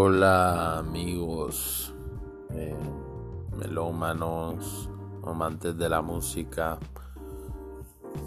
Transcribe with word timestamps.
Hola 0.00 0.78
amigos, 0.78 1.92
eh, 2.50 2.72
melómanos, 3.56 4.88
amantes 5.26 5.76
de 5.76 5.88
la 5.88 6.02
música 6.02 6.78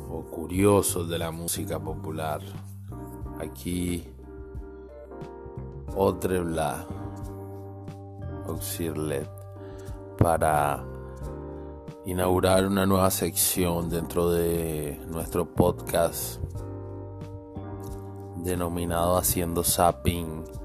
o 0.09 0.21
curiosos 0.23 1.07
de 1.07 1.17
la 1.17 1.31
música 1.31 1.79
popular. 1.79 2.41
Aquí 3.39 4.05
Otrebla 5.95 6.85
Auxirlet 8.47 9.29
para 10.17 10.83
inaugurar 12.05 12.67
una 12.67 12.85
nueva 12.85 13.09
sección 13.11 13.89
dentro 13.89 14.29
de 14.29 15.01
nuestro 15.07 15.45
podcast 15.45 16.43
denominado 18.43 19.15
Haciendo 19.15 19.63
Zapping 19.63 20.60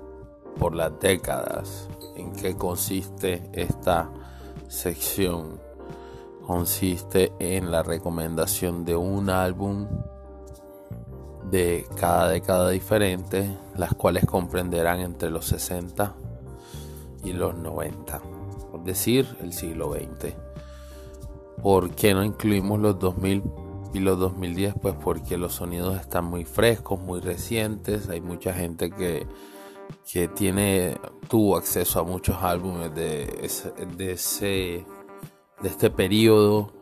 por 0.59 0.75
las 0.75 0.99
décadas. 1.01 1.89
¿En 2.17 2.33
qué 2.33 2.57
consiste 2.57 3.49
esta 3.53 4.11
sección? 4.69 5.61
Consiste 6.47 7.33
en 7.39 7.71
la 7.71 7.83
recomendación 7.83 8.85
de 8.85 8.97
un 8.97 9.31
álbum 9.31 9.87
de 11.51 11.87
cada 11.97 12.29
década 12.29 12.71
diferente, 12.71 13.57
las 13.77 13.95
cuales 13.95 14.25
comprenderán 14.27 15.01
entre 15.01 15.31
los 15.31 15.47
60 15.47 16.15
y 17.25 17.33
los 17.33 17.57
90, 17.57 18.21
es 18.75 18.85
decir, 18.85 19.37
el 19.41 19.53
siglo 19.53 19.93
XX. 19.93 20.35
¿Por 21.63 21.91
qué 21.91 22.15
no 22.15 22.23
incluimos 22.23 22.79
los 22.79 22.99
2000 22.99 23.43
y 23.95 24.01
los 24.01 24.19
2010? 24.19 24.75
Pues 24.81 24.95
porque 25.03 25.37
los 25.37 25.55
sonidos 25.55 26.01
están 26.01 26.25
muy 26.27 26.45
frescos, 26.45 27.01
muy 27.01 27.21
recientes, 27.21 28.09
hay 28.09 28.21
mucha 28.21 28.53
gente 28.53 28.91
que 28.91 29.27
que 30.11 30.29
tiene 30.29 30.97
tuvo 31.29 31.57
acceso 31.57 32.01
a 32.01 32.05
muchos 32.05 32.37
álbumes 32.43 32.95
de 32.95 33.41
ese, 33.43 33.73
de 35.63 35.69
este 35.69 35.91
periodo. 35.91 36.73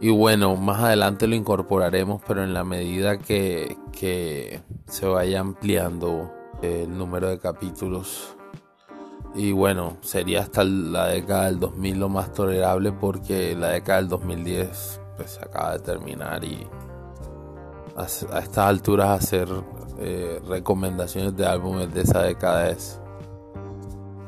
Y 0.00 0.10
bueno 0.10 0.56
más 0.56 0.80
adelante 0.82 1.26
lo 1.26 1.34
incorporaremos 1.34 2.22
pero 2.26 2.42
en 2.42 2.54
la 2.54 2.64
medida 2.64 3.18
que, 3.18 3.76
que 3.92 4.62
se 4.86 5.06
vaya 5.06 5.40
ampliando 5.40 6.32
el 6.62 6.96
número 6.96 7.28
de 7.28 7.38
capítulos. 7.38 8.36
Y 9.34 9.52
bueno 9.52 9.98
sería 10.00 10.40
hasta 10.40 10.64
la 10.64 11.08
década 11.08 11.46
del 11.46 11.60
2000 11.60 12.00
lo 12.00 12.08
más 12.08 12.32
tolerable 12.32 12.92
porque 12.92 13.54
la 13.54 13.68
década 13.68 14.00
del 14.00 14.08
2010 14.08 15.00
pues 15.16 15.32
se 15.32 15.40
acaba 15.40 15.72
de 15.72 15.80
terminar 15.80 16.42
y 16.44 16.66
a, 17.96 18.02
a 18.02 18.38
estas 18.38 18.58
alturas 18.58 19.22
hacer 19.22 19.48
eh, 20.02 20.40
recomendaciones 20.48 21.36
de 21.36 21.46
álbumes 21.46 21.92
de 21.92 22.00
esa 22.00 22.22
década 22.22 22.70
es, 22.70 22.98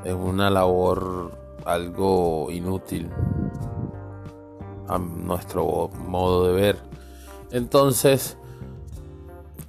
es 0.05 0.12
una 0.12 0.51
labor 0.51 1.33
algo 1.65 2.51
inútil 2.51 3.11
a 4.87 4.98
nuestro 4.98 5.89
modo 6.06 6.47
de 6.47 6.53
ver. 6.53 6.78
Entonces, 7.50 8.37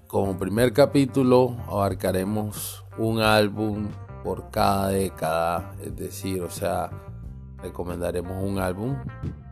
como 0.08 0.38
primer 0.38 0.74
capítulo 0.74 1.56
abarcaremos 1.70 2.84
un 2.98 3.22
álbum 3.22 3.88
por 4.26 4.50
cada 4.52 4.90
década, 4.90 5.74
es 5.82 5.96
decir, 5.96 6.42
o 6.42 6.50
sea, 6.50 6.90
recomendaremos 7.62 8.44
un 8.44 8.60
álbum 8.60 8.98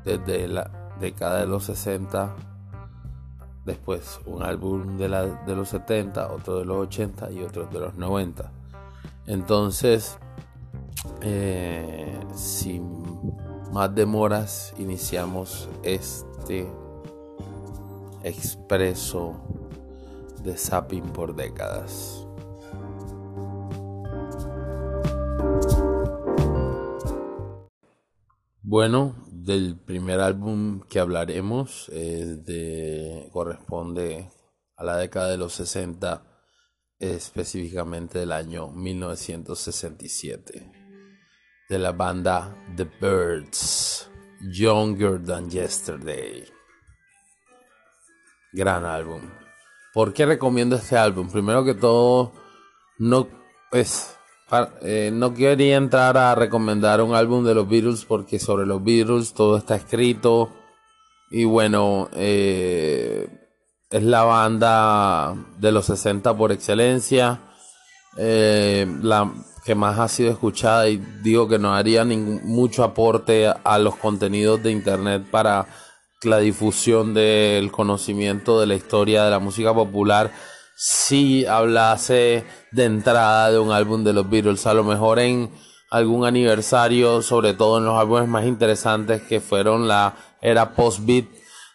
desde 0.03 0.49
la 0.49 0.69
década 0.99 1.39
de 1.39 1.47
los 1.47 1.63
60 1.63 2.50
después 3.65 4.19
un 4.25 4.43
álbum 4.43 4.97
de, 4.97 5.09
la, 5.09 5.25
de 5.25 5.55
los 5.55 5.69
70, 5.69 6.31
otro 6.31 6.59
de 6.59 6.65
los 6.65 6.77
80 6.77 7.31
y 7.31 7.43
otro 7.43 7.65
de 7.65 7.79
los 7.79 7.95
90. 7.95 8.51
Entonces, 9.27 10.17
eh, 11.21 12.19
sin 12.35 13.33
más 13.71 13.93
demoras, 13.93 14.73
iniciamos 14.77 15.69
este 15.83 16.67
expreso 18.23 19.35
de 20.43 20.57
zapping 20.57 21.03
por 21.13 21.35
décadas. 21.35 22.20
Bueno, 28.63 29.15
del 29.31 29.75
primer 29.75 30.19
álbum 30.19 30.81
que 30.81 30.99
hablaremos 30.99 31.87
de, 31.87 33.27
corresponde 33.33 34.29
a 34.77 34.83
la 34.83 34.97
década 34.97 35.29
de 35.29 35.37
los 35.37 35.53
60, 35.53 36.23
específicamente 36.99 38.19
del 38.19 38.31
año 38.31 38.67
1967, 38.67 40.71
de 41.69 41.79
la 41.79 41.91
banda 41.91 42.55
The 42.75 42.87
Birds, 43.01 44.11
Younger 44.53 45.23
Than 45.23 45.49
Yesterday. 45.49 46.45
Gran 48.53 48.85
álbum. 48.85 49.23
¿Por 49.91 50.13
qué 50.13 50.27
recomiendo 50.27 50.75
este 50.75 50.97
álbum? 50.97 51.31
Primero 51.31 51.65
que 51.65 51.73
todo, 51.73 52.31
no 52.99 53.27
es 53.71 54.19
eh, 54.81 55.11
no 55.13 55.33
quería 55.33 55.77
entrar 55.77 56.17
a 56.17 56.35
recomendar 56.35 57.01
un 57.01 57.15
álbum 57.15 57.45
de 57.45 57.55
los 57.55 57.69
Beatles 57.69 58.05
porque 58.05 58.39
sobre 58.39 58.65
los 58.65 58.83
Beatles 58.83 59.33
todo 59.33 59.57
está 59.57 59.75
escrito. 59.75 60.51
Y 61.29 61.45
bueno, 61.45 62.09
eh, 62.13 63.27
es 63.89 64.03
la 64.03 64.23
banda 64.23 65.35
de 65.57 65.71
los 65.71 65.85
60 65.85 66.35
por 66.35 66.51
excelencia. 66.51 67.39
Eh, 68.17 68.85
la 69.01 69.31
que 69.63 69.75
más 69.75 69.99
ha 69.99 70.07
sido 70.07 70.31
escuchada 70.31 70.89
y 70.89 70.97
digo 71.23 71.47
que 71.47 71.59
no 71.59 71.73
haría 71.73 72.03
ningún, 72.03 72.41
mucho 72.43 72.83
aporte 72.83 73.47
a 73.47 73.77
los 73.77 73.95
contenidos 73.95 74.61
de 74.63 74.71
internet 74.71 75.23
para 75.29 75.67
la 76.23 76.39
difusión 76.39 77.13
del 77.13 77.71
conocimiento 77.71 78.59
de 78.59 78.67
la 78.67 78.75
historia 78.75 79.23
de 79.23 79.31
la 79.31 79.39
música 79.39 79.73
popular 79.73 80.31
si 80.75 81.45
hablase 81.45 82.43
de 82.71 82.85
entrada 82.85 83.51
de 83.51 83.59
un 83.59 83.71
álbum 83.71 84.03
de 84.03 84.13
los 84.13 84.29
Beatles, 84.29 84.65
a 84.65 84.73
lo 84.73 84.83
mejor 84.83 85.19
en 85.19 85.51
algún 85.89 86.25
aniversario, 86.25 87.21
sobre 87.21 87.53
todo 87.53 87.77
en 87.77 87.85
los 87.85 87.99
álbumes 87.99 88.27
más 88.27 88.45
interesantes 88.45 89.21
que 89.21 89.41
fueron 89.41 89.87
la 89.87 90.15
era 90.41 90.73
post-beat 90.73 91.25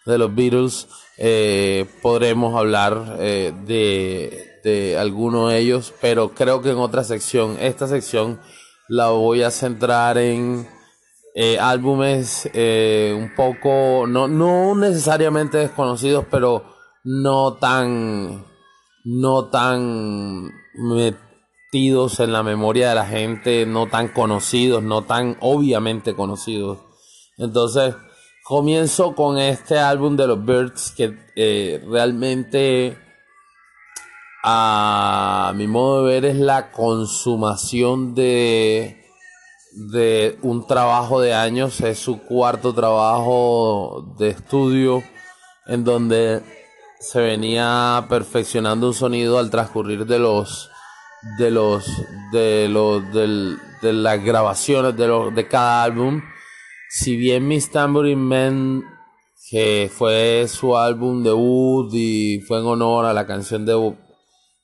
de 0.07 0.19
los 0.19 0.35
Beatles, 0.35 0.89
eh, 1.19 1.87
podremos 2.03 2.57
hablar 2.57 3.17
eh, 3.19 3.53
de, 3.67 4.61
de 4.65 4.99
alguno 4.99 5.49
de 5.49 5.59
ellos, 5.59 5.93
pero 6.01 6.31
creo 6.31 6.63
que 6.63 6.71
en 6.71 6.79
otra 6.79 7.05
sección, 7.05 7.59
esta 7.61 7.87
sección 7.87 8.41
la 8.89 9.09
voy 9.09 9.43
a 9.43 9.51
centrar 9.51 10.17
en 10.17 10.67
eh, 11.35 11.59
álbumes 11.59 12.49
un 12.55 13.33
poco, 13.37 14.07
no, 14.07 14.29
no 14.29 14.75
necesariamente 14.75 15.59
desconocidos, 15.59 16.25
pero 16.31 16.65
no 17.05 17.55
tan 17.55 18.45
no 19.07 19.51
tan 19.51 20.51
metidos 20.75 22.19
en 22.19 22.33
la 22.33 22.43
memoria 22.43 22.89
de 22.89 22.97
la 22.97 23.07
gente, 23.07 23.65
no 23.65 23.87
tan 23.87 24.09
conocidos, 24.09 24.83
no 24.83 25.03
tan 25.03 25.37
obviamente 25.41 26.17
conocidos. 26.17 26.79
Entonces, 27.39 27.95
comienzo 28.43 29.15
con 29.15 29.39
este 29.39 29.79
álbum 29.79 30.17
de 30.17 30.27
los 30.27 30.45
Birds 30.45 30.93
que 30.97 31.17
eh, 31.37 31.85
realmente 31.89 32.99
a 34.43 35.53
mi 35.55 35.69
modo 35.69 36.05
de 36.05 36.15
ver 36.15 36.25
es 36.25 36.37
la 36.37 36.73
consumación 36.73 38.15
de 38.15 39.05
de 39.73 40.39
un 40.43 40.67
trabajo 40.67 41.21
de 41.21 41.35
años, 41.35 41.81
es 41.81 41.99
su 41.99 42.23
cuarto 42.23 42.73
trabajo 42.73 44.15
de 44.19 44.31
estudio 44.31 45.03
en 45.67 45.85
donde 45.85 46.43
se 46.99 47.21
venía 47.21 48.07
perfeccionando 48.09 48.89
un 48.89 48.95
sonido 48.95 49.39
al 49.39 49.51
transcurrir 49.51 50.07
de 50.07 50.19
los 50.19 50.71
de 51.39 51.51
los 51.51 51.87
de 52.33 52.69
los 52.69 53.13
de 53.13 53.93
las 53.93 54.25
grabaciones 54.25 54.97
de 54.97 55.09
los 55.09 55.35
de 55.35 55.49
cada 55.49 55.83
álbum. 55.83 56.23
Si 56.89 57.17
bien 57.17 57.47
Miss 57.47 57.71
Tambourine 57.71 58.23
Man 58.23 58.85
que 59.51 59.91
fue 59.93 60.47
su 60.49 60.77
álbum 60.77 61.23
debut 61.23 61.93
y 61.93 62.41
fue 62.41 62.59
en 62.59 62.67
honor 62.67 63.05
a 63.05 63.13
la 63.13 63.27
canción 63.27 63.65
de 63.65 63.75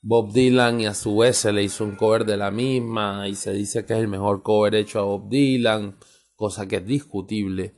Bob 0.01 0.33
Dylan 0.33 0.81
y 0.81 0.85
a 0.85 0.93
su 0.93 1.17
vez 1.17 1.37
se 1.37 1.53
le 1.53 1.63
hizo 1.63 1.85
un 1.85 1.95
cover 1.95 2.25
de 2.25 2.35
la 2.35 2.51
misma 2.51 3.27
y 3.27 3.35
se 3.35 3.53
dice 3.53 3.85
que 3.85 3.93
es 3.93 3.99
el 3.99 4.09
mejor 4.09 4.43
cover 4.43 4.75
hecho 4.75 4.99
a 4.99 5.03
Bob 5.03 5.29
Dylan 5.29 5.97
cosa 6.35 6.67
que 6.67 6.77
es 6.77 6.85
discutible. 6.85 7.75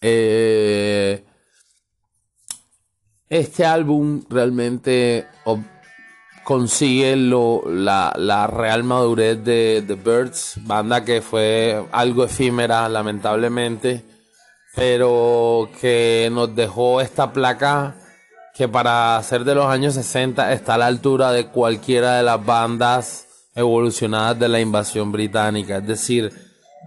Eh, 0.00 1.24
este 3.32 3.64
álbum 3.64 4.24
realmente 4.28 5.26
consigue 6.44 7.16
lo, 7.16 7.62
la, 7.66 8.12
la, 8.14 8.46
real 8.46 8.84
madurez 8.84 9.42
de 9.42 9.82
The 9.86 9.94
Birds, 9.94 10.58
banda 10.66 11.02
que 11.02 11.22
fue 11.22 11.82
algo 11.92 12.24
efímera 12.24 12.86
lamentablemente, 12.90 14.04
pero 14.74 15.70
que 15.80 16.28
nos 16.30 16.54
dejó 16.54 17.00
esta 17.00 17.32
placa 17.32 17.96
que 18.54 18.68
para 18.68 19.22
ser 19.22 19.44
de 19.44 19.54
los 19.54 19.64
años 19.64 19.94
60 19.94 20.52
está 20.52 20.74
a 20.74 20.78
la 20.78 20.86
altura 20.88 21.32
de 21.32 21.46
cualquiera 21.46 22.18
de 22.18 22.24
las 22.24 22.44
bandas 22.44 23.28
evolucionadas 23.54 24.38
de 24.38 24.48
la 24.50 24.60
invasión 24.60 25.10
británica. 25.10 25.78
Es 25.78 25.86
decir, 25.86 26.30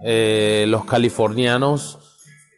eh, 0.04 0.64
los 0.68 0.84
californianos 0.84 1.98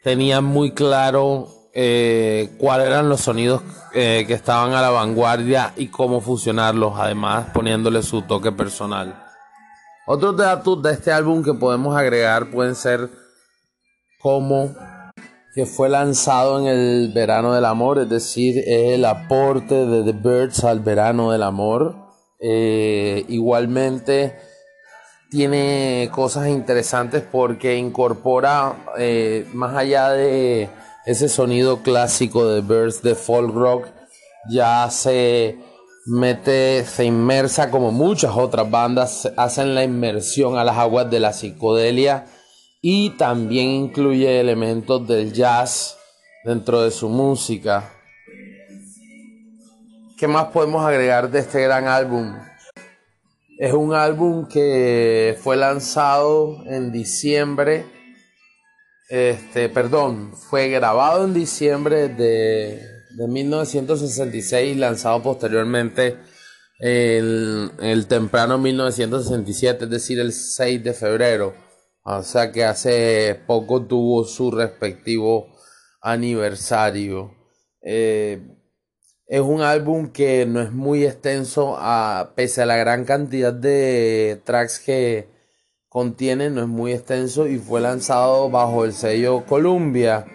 tenían 0.02 0.44
muy 0.44 0.72
claro 0.72 1.57
eh, 1.80 2.56
cuáles 2.58 2.88
eran 2.88 3.08
los 3.08 3.20
sonidos 3.20 3.62
eh, 3.94 4.24
que 4.26 4.34
estaban 4.34 4.72
a 4.72 4.82
la 4.82 4.90
vanguardia 4.90 5.74
y 5.76 5.86
cómo 5.86 6.20
fusionarlos, 6.20 6.94
además 6.96 7.50
poniéndole 7.54 8.02
su 8.02 8.22
toque 8.22 8.50
personal. 8.50 9.24
Otros 10.04 10.36
datos 10.36 10.82
de 10.82 10.94
este 10.94 11.12
álbum 11.12 11.44
que 11.44 11.54
podemos 11.54 11.96
agregar 11.96 12.50
pueden 12.50 12.74
ser 12.74 13.08
como 14.20 14.74
que 15.54 15.66
fue 15.66 15.88
lanzado 15.88 16.58
en 16.58 16.66
el 16.66 17.12
verano 17.14 17.54
del 17.54 17.64
amor, 17.64 18.00
es 18.00 18.08
decir, 18.08 18.60
el 18.66 19.04
aporte 19.04 19.86
de 19.86 20.02
The 20.02 20.18
Birds 20.18 20.64
al 20.64 20.80
verano 20.80 21.30
del 21.30 21.44
amor. 21.44 21.94
Eh, 22.40 23.24
igualmente 23.28 24.36
tiene 25.30 26.10
cosas 26.12 26.48
interesantes 26.48 27.22
porque 27.22 27.76
incorpora 27.76 28.74
más 29.52 29.76
allá 29.76 30.10
de 30.10 30.68
ese 31.08 31.30
sonido 31.30 31.82
clásico 31.82 32.46
de 32.48 32.60
Birds 32.60 33.00
de 33.00 33.14
folk 33.14 33.54
rock, 33.54 33.86
ya 34.50 34.90
se 34.90 35.56
mete, 36.04 36.84
se 36.84 37.06
inmersa 37.06 37.70
como 37.70 37.90
muchas 37.92 38.36
otras 38.36 38.70
bandas 38.70 39.32
hacen 39.38 39.74
la 39.74 39.84
inmersión 39.84 40.58
a 40.58 40.64
las 40.64 40.76
aguas 40.76 41.10
de 41.10 41.18
la 41.18 41.32
psicodelia 41.32 42.26
y 42.82 43.16
también 43.16 43.68
incluye 43.68 44.38
elementos 44.38 45.08
del 45.08 45.32
jazz 45.32 45.96
dentro 46.44 46.82
de 46.82 46.90
su 46.90 47.08
música. 47.08 47.90
¿Qué 50.18 50.28
más 50.28 50.48
podemos 50.48 50.84
agregar 50.84 51.30
de 51.30 51.38
este 51.38 51.62
gran 51.62 51.86
álbum? 51.88 52.36
Es 53.58 53.72
un 53.72 53.94
álbum 53.94 54.46
que 54.46 55.38
fue 55.42 55.56
lanzado 55.56 56.62
en 56.66 56.92
diciembre, 56.92 57.86
este, 59.08 59.68
perdón, 59.68 60.34
fue 60.34 60.68
grabado 60.68 61.24
en 61.24 61.34
diciembre 61.34 62.08
de, 62.08 62.80
de 63.10 63.28
1966 63.28 64.76
y 64.76 64.78
lanzado 64.78 65.22
posteriormente 65.22 66.18
en 66.80 67.70
el 67.80 68.06
temprano 68.06 68.58
1967, 68.58 69.84
es 69.84 69.90
decir, 69.90 70.20
el 70.20 70.32
6 70.32 70.84
de 70.84 70.92
febrero. 70.92 71.54
O 72.04 72.22
sea 72.22 72.52
que 72.52 72.64
hace 72.64 73.38
poco 73.46 73.82
tuvo 73.82 74.24
su 74.24 74.50
respectivo 74.50 75.48
aniversario. 76.00 77.34
Eh, 77.82 78.40
es 79.26 79.40
un 79.40 79.60
álbum 79.60 80.10
que 80.10 80.46
no 80.46 80.62
es 80.62 80.72
muy 80.72 81.04
extenso, 81.04 81.76
a, 81.78 82.32
pese 82.34 82.62
a 82.62 82.66
la 82.66 82.76
gran 82.76 83.04
cantidad 83.04 83.52
de 83.52 84.40
tracks 84.44 84.78
que 84.78 85.28
contiene, 85.88 86.50
no 86.50 86.62
es 86.62 86.68
muy 86.68 86.92
extenso 86.92 87.46
y 87.46 87.58
fue 87.58 87.80
lanzado 87.80 88.50
bajo 88.50 88.84
el 88.84 88.92
sello 88.92 89.44
Columbia. 89.46 90.26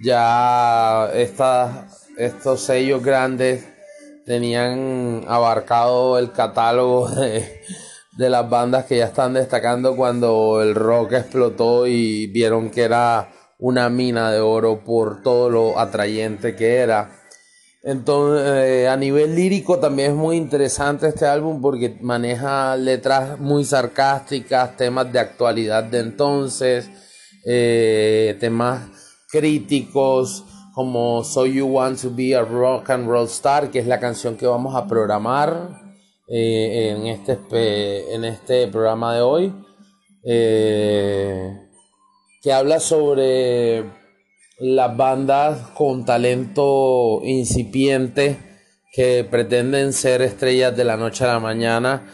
Ya 0.00 1.10
estos 1.14 2.60
sellos 2.60 3.02
grandes 3.02 3.64
tenían 4.26 5.24
abarcado 5.28 6.18
el 6.18 6.32
catálogo 6.32 7.08
de, 7.10 7.60
de 8.16 8.30
las 8.30 8.48
bandas 8.48 8.84
que 8.86 8.98
ya 8.98 9.06
están 9.06 9.34
destacando 9.34 9.96
cuando 9.96 10.60
el 10.62 10.74
rock 10.74 11.12
explotó 11.12 11.86
y 11.86 12.26
vieron 12.26 12.70
que 12.70 12.82
era 12.82 13.32
una 13.58 13.88
mina 13.88 14.30
de 14.30 14.40
oro 14.40 14.84
por 14.84 15.22
todo 15.22 15.48
lo 15.48 15.78
atrayente 15.78 16.56
que 16.56 16.76
era. 16.76 17.10
Entonces, 17.86 18.42
eh, 18.44 18.88
a 18.88 18.96
nivel 18.96 19.36
lírico 19.36 19.78
también 19.78 20.10
es 20.10 20.16
muy 20.16 20.36
interesante 20.36 21.06
este 21.06 21.24
álbum 21.24 21.60
porque 21.60 21.96
maneja 22.00 22.76
letras 22.76 23.38
muy 23.38 23.64
sarcásticas, 23.64 24.76
temas 24.76 25.12
de 25.12 25.20
actualidad 25.20 25.84
de 25.84 26.00
entonces, 26.00 26.90
eh, 27.46 28.36
temas 28.40 28.88
críticos 29.30 30.42
como 30.74 31.22
So 31.22 31.46
You 31.46 31.66
Want 31.66 32.02
to 32.02 32.10
Be 32.12 32.34
a 32.34 32.42
Rock 32.42 32.90
and 32.90 33.06
Roll 33.06 33.26
Star, 33.26 33.70
que 33.70 33.78
es 33.78 33.86
la 33.86 34.00
canción 34.00 34.36
que 34.36 34.48
vamos 34.48 34.74
a 34.74 34.88
programar 34.88 35.78
eh, 36.26 36.88
en, 36.90 37.06
este, 37.06 38.12
en 38.12 38.24
este 38.24 38.66
programa 38.66 39.14
de 39.14 39.20
hoy, 39.20 39.54
que 40.24 41.52
habla 42.52 42.80
sobre 42.80 43.84
las 44.58 44.96
bandas 44.96 45.70
con 45.74 46.04
talento 46.04 47.20
incipiente 47.24 48.38
que 48.92 49.24
pretenden 49.24 49.92
ser 49.92 50.22
estrellas 50.22 50.74
de 50.74 50.84
la 50.84 50.96
noche 50.96 51.24
a 51.24 51.34
la 51.34 51.40
mañana, 51.40 52.06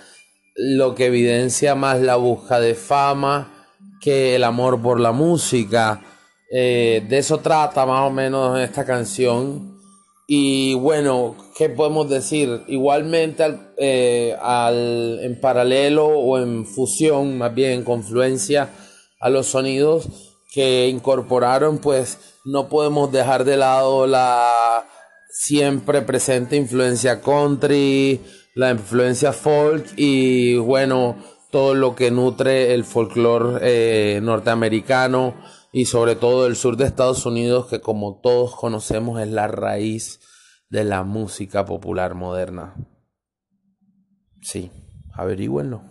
lo 0.56 0.94
que 0.94 1.06
evidencia 1.06 1.74
más 1.74 2.00
la 2.00 2.16
busca 2.16 2.58
de 2.58 2.74
fama 2.74 3.68
que 4.00 4.34
el 4.34 4.42
amor 4.42 4.82
por 4.82 4.98
la 4.98 5.12
música. 5.12 6.02
Eh, 6.50 7.04
de 7.08 7.18
eso 7.18 7.38
trata 7.38 7.86
más 7.86 8.08
o 8.08 8.10
menos 8.10 8.58
esta 8.58 8.84
canción. 8.84 9.78
Y 10.26 10.74
bueno, 10.74 11.36
¿qué 11.56 11.68
podemos 11.68 12.10
decir? 12.10 12.62
Igualmente 12.66 13.44
eh, 13.76 14.36
al, 14.42 15.20
en 15.22 15.40
paralelo 15.40 16.06
o 16.06 16.38
en 16.38 16.66
fusión, 16.66 17.38
más 17.38 17.54
bien 17.54 17.72
en 17.72 17.84
confluencia 17.84 18.70
a 19.20 19.30
los 19.30 19.46
sonidos 19.46 20.31
que 20.52 20.88
incorporaron 20.88 21.78
pues 21.78 22.18
no 22.44 22.68
podemos 22.68 23.10
dejar 23.10 23.44
de 23.44 23.56
lado 23.56 24.06
la 24.06 24.86
siempre 25.30 26.02
presente 26.02 26.56
influencia 26.56 27.22
country, 27.22 28.20
la 28.54 28.70
influencia 28.70 29.32
folk 29.32 29.86
y 29.96 30.56
bueno, 30.56 31.16
todo 31.50 31.74
lo 31.74 31.94
que 31.94 32.10
nutre 32.10 32.74
el 32.74 32.84
folclore 32.84 33.60
eh, 33.62 34.20
norteamericano 34.22 35.34
y 35.72 35.86
sobre 35.86 36.16
todo 36.16 36.46
el 36.46 36.56
sur 36.56 36.76
de 36.76 36.84
Estados 36.84 37.24
Unidos 37.24 37.66
que 37.66 37.80
como 37.80 38.20
todos 38.20 38.54
conocemos 38.54 39.20
es 39.20 39.28
la 39.28 39.48
raíz 39.48 40.20
de 40.68 40.84
la 40.84 41.02
música 41.02 41.64
popular 41.64 42.14
moderna. 42.14 42.74
Sí, 44.42 44.70
averigüenlo. 45.14 45.82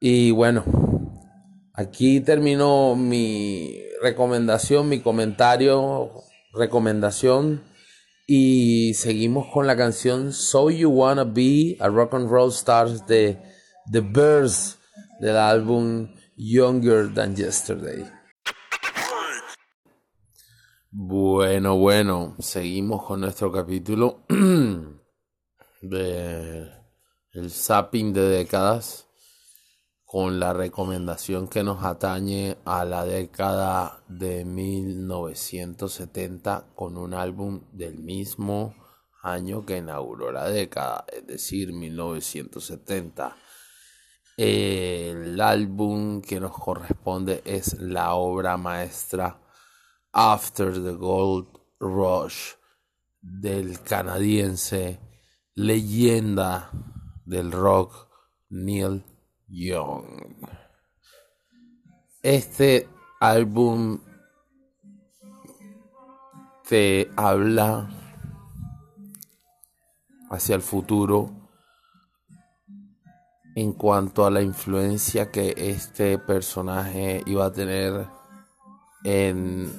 Y 0.00 0.30
bueno, 0.30 0.64
aquí 1.74 2.20
termino 2.20 2.96
mi 2.96 3.78
recomendación, 4.00 4.88
mi 4.88 5.00
comentario, 5.00 6.10
recomendación. 6.52 7.62
Y 8.26 8.94
seguimos 8.94 9.46
con 9.52 9.66
la 9.66 9.76
canción 9.76 10.32
So 10.32 10.70
You 10.70 10.90
Wanna 10.90 11.24
Be 11.24 11.76
a 11.80 11.88
Rock 11.88 12.14
and 12.14 12.30
Roll 12.30 12.50
Stars 12.50 13.06
de 13.06 13.36
The 13.90 14.00
Birds 14.00 14.78
del 15.20 15.36
álbum 15.36 16.08
Younger 16.36 17.12
Than 17.12 17.36
Yesterday. 17.36 18.04
Bueno, 20.90 21.78
bueno, 21.78 22.36
seguimos 22.38 23.04
con 23.04 23.20
nuestro 23.20 23.50
capítulo 23.50 24.24
de 25.82 26.70
el 27.32 27.50
zapping 27.50 28.12
de 28.12 28.28
décadas 28.28 29.08
con 30.12 30.38
la 30.38 30.52
recomendación 30.52 31.48
que 31.48 31.64
nos 31.64 31.82
atañe 31.84 32.58
a 32.66 32.84
la 32.84 33.06
década 33.06 34.04
de 34.08 34.44
1970 34.44 36.66
con 36.74 36.98
un 36.98 37.14
álbum 37.14 37.62
del 37.72 37.98
mismo 37.98 38.74
año 39.22 39.64
que 39.64 39.78
inauguró 39.78 40.30
la 40.30 40.50
década, 40.50 41.06
es 41.10 41.26
decir, 41.26 41.72
1970. 41.72 43.34
El 44.36 45.40
álbum 45.40 46.20
que 46.20 46.40
nos 46.40 46.58
corresponde 46.58 47.40
es 47.46 47.80
la 47.80 48.12
obra 48.12 48.58
maestra 48.58 49.40
After 50.12 50.74
the 50.74 50.92
Gold 50.92 51.48
Rush 51.80 52.56
del 53.22 53.80
canadiense 53.80 55.00
leyenda 55.54 56.70
del 57.24 57.50
rock 57.50 58.10
Neil 58.50 59.06
Young. 59.52 60.46
Este 62.22 62.88
álbum 63.20 64.00
te 66.66 67.10
habla 67.16 67.90
hacia 70.30 70.54
el 70.54 70.62
futuro 70.62 71.50
en 73.54 73.74
cuanto 73.74 74.24
a 74.24 74.30
la 74.30 74.40
influencia 74.40 75.30
que 75.30 75.52
este 75.58 76.18
personaje 76.18 77.22
iba 77.26 77.44
a 77.44 77.52
tener 77.52 78.06
en 79.04 79.70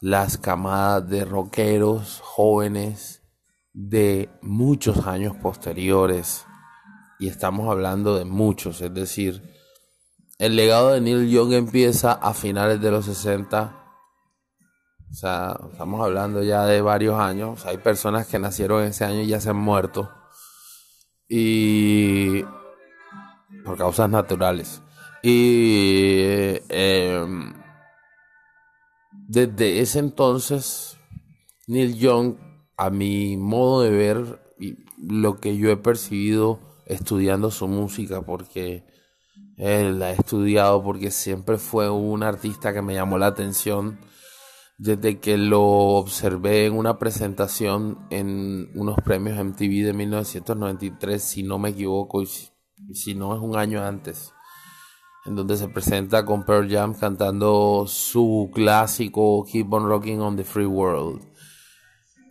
las 0.00 0.38
camadas 0.38 1.08
de 1.08 1.24
rockeros 1.24 2.20
jóvenes 2.22 3.24
de 3.72 4.30
muchos 4.40 5.04
años 5.08 5.34
posteriores 5.36 6.47
y 7.18 7.28
estamos 7.28 7.70
hablando 7.70 8.16
de 8.16 8.24
muchos, 8.24 8.80
es 8.80 8.94
decir, 8.94 9.42
el 10.38 10.54
legado 10.54 10.92
de 10.92 11.00
Neil 11.00 11.28
Young 11.28 11.52
empieza 11.52 12.12
a 12.12 12.32
finales 12.32 12.80
de 12.80 12.92
los 12.92 13.06
60. 13.06 13.74
O 15.10 15.14
sea, 15.14 15.58
estamos 15.72 16.00
hablando 16.00 16.44
ya 16.44 16.64
de 16.64 16.80
varios 16.80 17.18
años. 17.18 17.66
hay 17.66 17.78
personas 17.78 18.28
que 18.28 18.38
nacieron 18.38 18.84
ese 18.84 19.04
año 19.04 19.22
y 19.22 19.26
ya 19.26 19.40
se 19.40 19.50
han 19.50 19.56
muerto. 19.56 20.10
y 21.28 22.44
por 23.64 23.76
causas 23.76 24.08
naturales. 24.08 24.82
Y 25.22 26.54
em, 26.68 27.52
desde 29.12 29.80
ese 29.80 29.98
entonces, 29.98 30.98
Neil 31.66 31.98
Young, 31.98 32.36
a 32.76 32.90
mi 32.90 33.36
modo 33.36 33.82
de 33.82 33.90
ver 33.90 34.54
y 34.58 34.76
lo 34.96 35.38
que 35.38 35.56
yo 35.58 35.70
he 35.70 35.76
percibido 35.76 36.67
estudiando 36.88 37.50
su 37.50 37.68
música, 37.68 38.22
porque 38.22 38.84
él 39.56 39.98
la 39.98 40.10
he 40.10 40.14
estudiado, 40.14 40.82
porque 40.82 41.10
siempre 41.10 41.58
fue 41.58 41.90
un 41.90 42.22
artista 42.22 42.72
que 42.72 42.82
me 42.82 42.94
llamó 42.94 43.18
la 43.18 43.26
atención 43.26 44.00
desde 44.78 45.18
que 45.18 45.36
lo 45.36 45.62
observé 45.62 46.66
en 46.66 46.74
una 46.74 46.98
presentación 46.98 47.98
en 48.10 48.70
unos 48.74 48.96
premios 49.04 49.36
MTV 49.36 49.84
de 49.84 49.92
1993, 49.92 51.22
si 51.22 51.42
no 51.42 51.58
me 51.58 51.70
equivoco, 51.70 52.22
y 52.22 52.26
si, 52.94 53.14
no 53.14 53.34
es 53.34 53.42
un 53.42 53.56
año 53.56 53.84
antes, 53.84 54.32
en 55.26 55.34
donde 55.34 55.56
se 55.56 55.68
presenta 55.68 56.24
con 56.24 56.44
Pearl 56.44 56.70
Jam 56.70 56.94
cantando 56.94 57.86
su 57.88 58.50
clásico 58.54 59.44
Keep 59.50 59.72
on 59.72 59.88
Rocking 59.88 60.20
on 60.20 60.36
the 60.36 60.44
Free 60.44 60.66
World. 60.66 61.22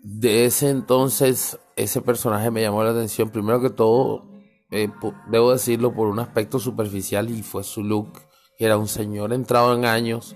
De 0.04 0.46
ese 0.46 0.70
entonces, 0.70 1.60
ese 1.76 2.02
personaje 2.02 2.50
me 2.50 2.62
llamó 2.62 2.82
la 2.82 2.92
atención, 2.92 3.30
primero 3.30 3.60
que 3.60 3.70
todo, 3.70 4.37
eh, 4.70 4.90
debo 5.30 5.54
decirlo 5.54 5.94
por 5.94 6.08
un 6.08 6.20
aspecto 6.20 6.60
superficial 6.60 7.30
y 7.30 7.42
fue 7.42 7.64
su 7.64 7.84
look, 7.84 8.20
que 8.58 8.66
era 8.66 8.78
un 8.78 8.88
señor 8.88 9.32
entrado 9.32 9.74
en 9.74 9.86
años 9.86 10.36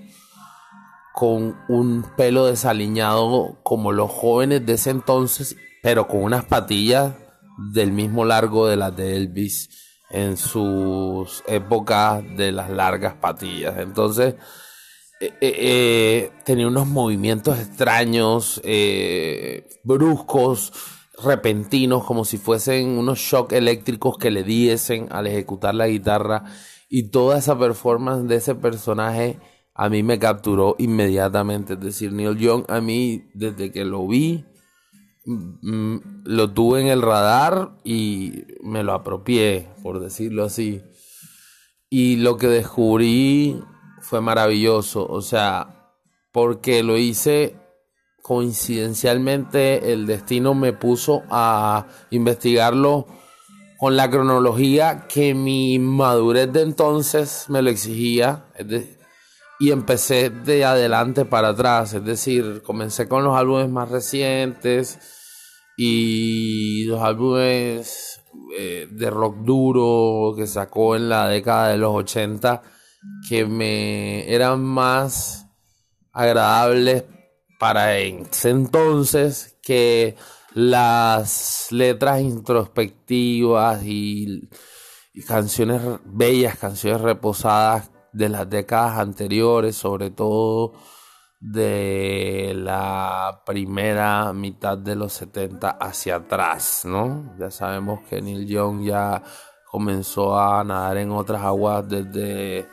con 1.13 1.57
un 1.67 2.05
pelo 2.15 2.45
desaliñado 2.45 3.59
como 3.63 3.91
los 3.91 4.09
jóvenes 4.09 4.65
de 4.65 4.73
ese 4.73 4.91
entonces, 4.91 5.57
pero 5.83 6.07
con 6.07 6.23
unas 6.23 6.45
patillas 6.45 7.13
del 7.73 7.91
mismo 7.91 8.23
largo 8.23 8.67
de 8.67 8.77
las 8.77 8.95
de 8.95 9.17
Elvis 9.17 9.69
en 10.09 10.37
sus 10.37 11.43
épocas 11.47 12.23
de 12.37 12.53
las 12.53 12.69
largas 12.69 13.15
patillas. 13.15 13.77
Entonces, 13.77 14.35
eh, 15.19 15.33
eh, 15.41 16.31
tenía 16.45 16.67
unos 16.67 16.87
movimientos 16.87 17.59
extraños, 17.59 18.61
bruscos, 19.83 20.71
repentinos, 21.23 22.03
como 22.03 22.25
si 22.25 22.37
fuesen 22.37 22.97
unos 22.97 23.19
shocks 23.19 23.53
eléctricos 23.53 24.17
que 24.17 24.31
le 24.31 24.43
diesen 24.43 25.07
al 25.11 25.27
ejecutar 25.27 25.75
la 25.75 25.87
guitarra. 25.87 26.45
Y 26.89 27.09
toda 27.09 27.37
esa 27.37 27.57
performance 27.57 28.27
de 28.27 28.35
ese 28.35 28.55
personaje 28.55 29.39
a 29.73 29.89
mí 29.89 30.03
me 30.03 30.19
capturó 30.19 30.75
inmediatamente. 30.77 31.73
Es 31.73 31.79
decir, 31.79 32.11
Neil 32.11 32.37
Young 32.37 32.65
a 32.67 32.81
mí 32.81 33.29
desde 33.33 33.71
que 33.71 33.85
lo 33.85 34.07
vi, 34.07 34.45
mm, 35.25 35.97
lo 36.25 36.51
tuve 36.51 36.81
en 36.81 36.87
el 36.87 37.01
radar 37.01 37.77
y 37.83 38.43
me 38.63 38.83
lo 38.83 38.93
apropié, 38.93 39.69
por 39.81 39.99
decirlo 39.99 40.43
así. 40.43 40.81
Y 41.89 42.17
lo 42.17 42.37
que 42.37 42.47
descubrí 42.47 43.61
fue 44.01 44.21
maravilloso. 44.21 45.05
O 45.07 45.21
sea, 45.21 45.95
porque 46.31 46.83
lo 46.83 46.97
hice 46.97 47.55
coincidencialmente, 48.21 49.91
el 49.91 50.05
destino 50.05 50.53
me 50.53 50.73
puso 50.73 51.23
a 51.29 51.87
investigarlo 52.09 53.07
con 53.77 53.97
la 53.97 54.09
cronología 54.09 55.07
que 55.07 55.33
mi 55.33 55.79
madurez 55.79 56.53
de 56.53 56.61
entonces 56.61 57.45
me 57.49 57.61
lo 57.61 57.69
exigía. 57.69 58.45
Y 59.59 59.71
empecé 59.71 60.29
de 60.29 60.65
adelante 60.65 61.25
para 61.25 61.49
atrás, 61.49 61.93
es 61.93 62.03
decir, 62.03 62.61
comencé 62.63 63.07
con 63.07 63.23
los 63.23 63.35
álbumes 63.35 63.69
más 63.69 63.89
recientes 63.89 64.99
y 65.77 66.85
los 66.85 67.01
álbumes 67.01 68.21
eh, 68.57 68.87
de 68.89 69.09
rock 69.09 69.37
duro 69.37 70.35
que 70.35 70.47
sacó 70.47 70.95
en 70.95 71.09
la 71.09 71.27
década 71.27 71.69
de 71.69 71.77
los 71.77 71.93
80 71.93 72.61
que 73.27 73.45
me 73.45 74.31
eran 74.31 74.63
más 74.63 75.47
agradables 76.11 77.03
para 77.61 77.95
ese 77.99 78.49
entonces 78.49 79.55
que 79.61 80.15
las 80.55 81.67
letras 81.69 82.19
introspectivas 82.19 83.83
y, 83.83 84.49
y 85.13 85.21
canciones 85.21 85.79
bellas, 86.03 86.57
canciones 86.57 87.01
reposadas 87.01 87.91
de 88.13 88.29
las 88.29 88.49
décadas 88.49 88.97
anteriores, 88.97 89.75
sobre 89.75 90.09
todo 90.09 90.73
de 91.39 92.53
la 92.55 93.43
primera 93.45 94.33
mitad 94.33 94.75
de 94.75 94.95
los 94.95 95.13
70 95.13 95.69
hacia 95.69 96.15
atrás, 96.15 96.81
¿no? 96.85 97.35
Ya 97.37 97.51
sabemos 97.51 97.99
que 98.09 98.23
Neil 98.23 98.47
Young 98.47 98.85
ya 98.85 99.21
comenzó 99.69 100.35
a 100.35 100.63
nadar 100.63 100.97
en 100.97 101.11
otras 101.11 101.43
aguas 101.43 101.87
desde, 101.87 102.67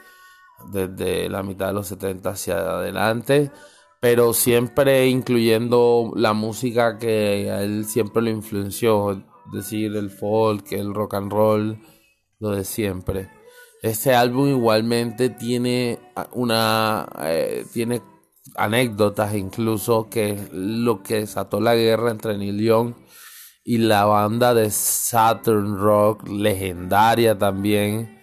desde 0.72 1.28
la 1.28 1.42
mitad 1.42 1.66
de 1.66 1.72
los 1.74 1.88
70 1.88 2.30
hacia 2.30 2.56
adelante, 2.56 3.52
pero 4.00 4.32
siempre 4.32 5.08
incluyendo 5.08 6.12
la 6.14 6.32
música 6.32 6.98
que 6.98 7.50
a 7.50 7.62
él 7.62 7.84
siempre 7.84 8.22
lo 8.22 8.30
influenció, 8.30 9.12
es 9.12 9.18
decir, 9.52 9.96
el 9.96 10.10
folk, 10.10 10.72
el 10.72 10.94
rock 10.94 11.14
and 11.14 11.32
roll, 11.32 11.78
lo 12.38 12.50
de 12.50 12.64
siempre. 12.64 13.30
Este 13.82 14.14
álbum 14.14 14.48
igualmente 14.48 15.30
tiene 15.30 15.98
una 16.32 17.08
eh, 17.20 17.64
tiene 17.72 18.02
anécdotas 18.56 19.34
incluso 19.34 20.08
que 20.10 20.48
lo 20.52 21.02
que 21.02 21.20
desató 21.20 21.60
la 21.60 21.74
guerra 21.74 22.10
entre 22.10 22.36
Neil 22.36 22.60
Young 22.60 22.94
y 23.64 23.78
la 23.78 24.04
banda 24.04 24.54
de 24.54 24.70
Saturn 24.70 25.78
Rock 25.78 26.26
legendaria 26.28 27.38
también 27.38 28.18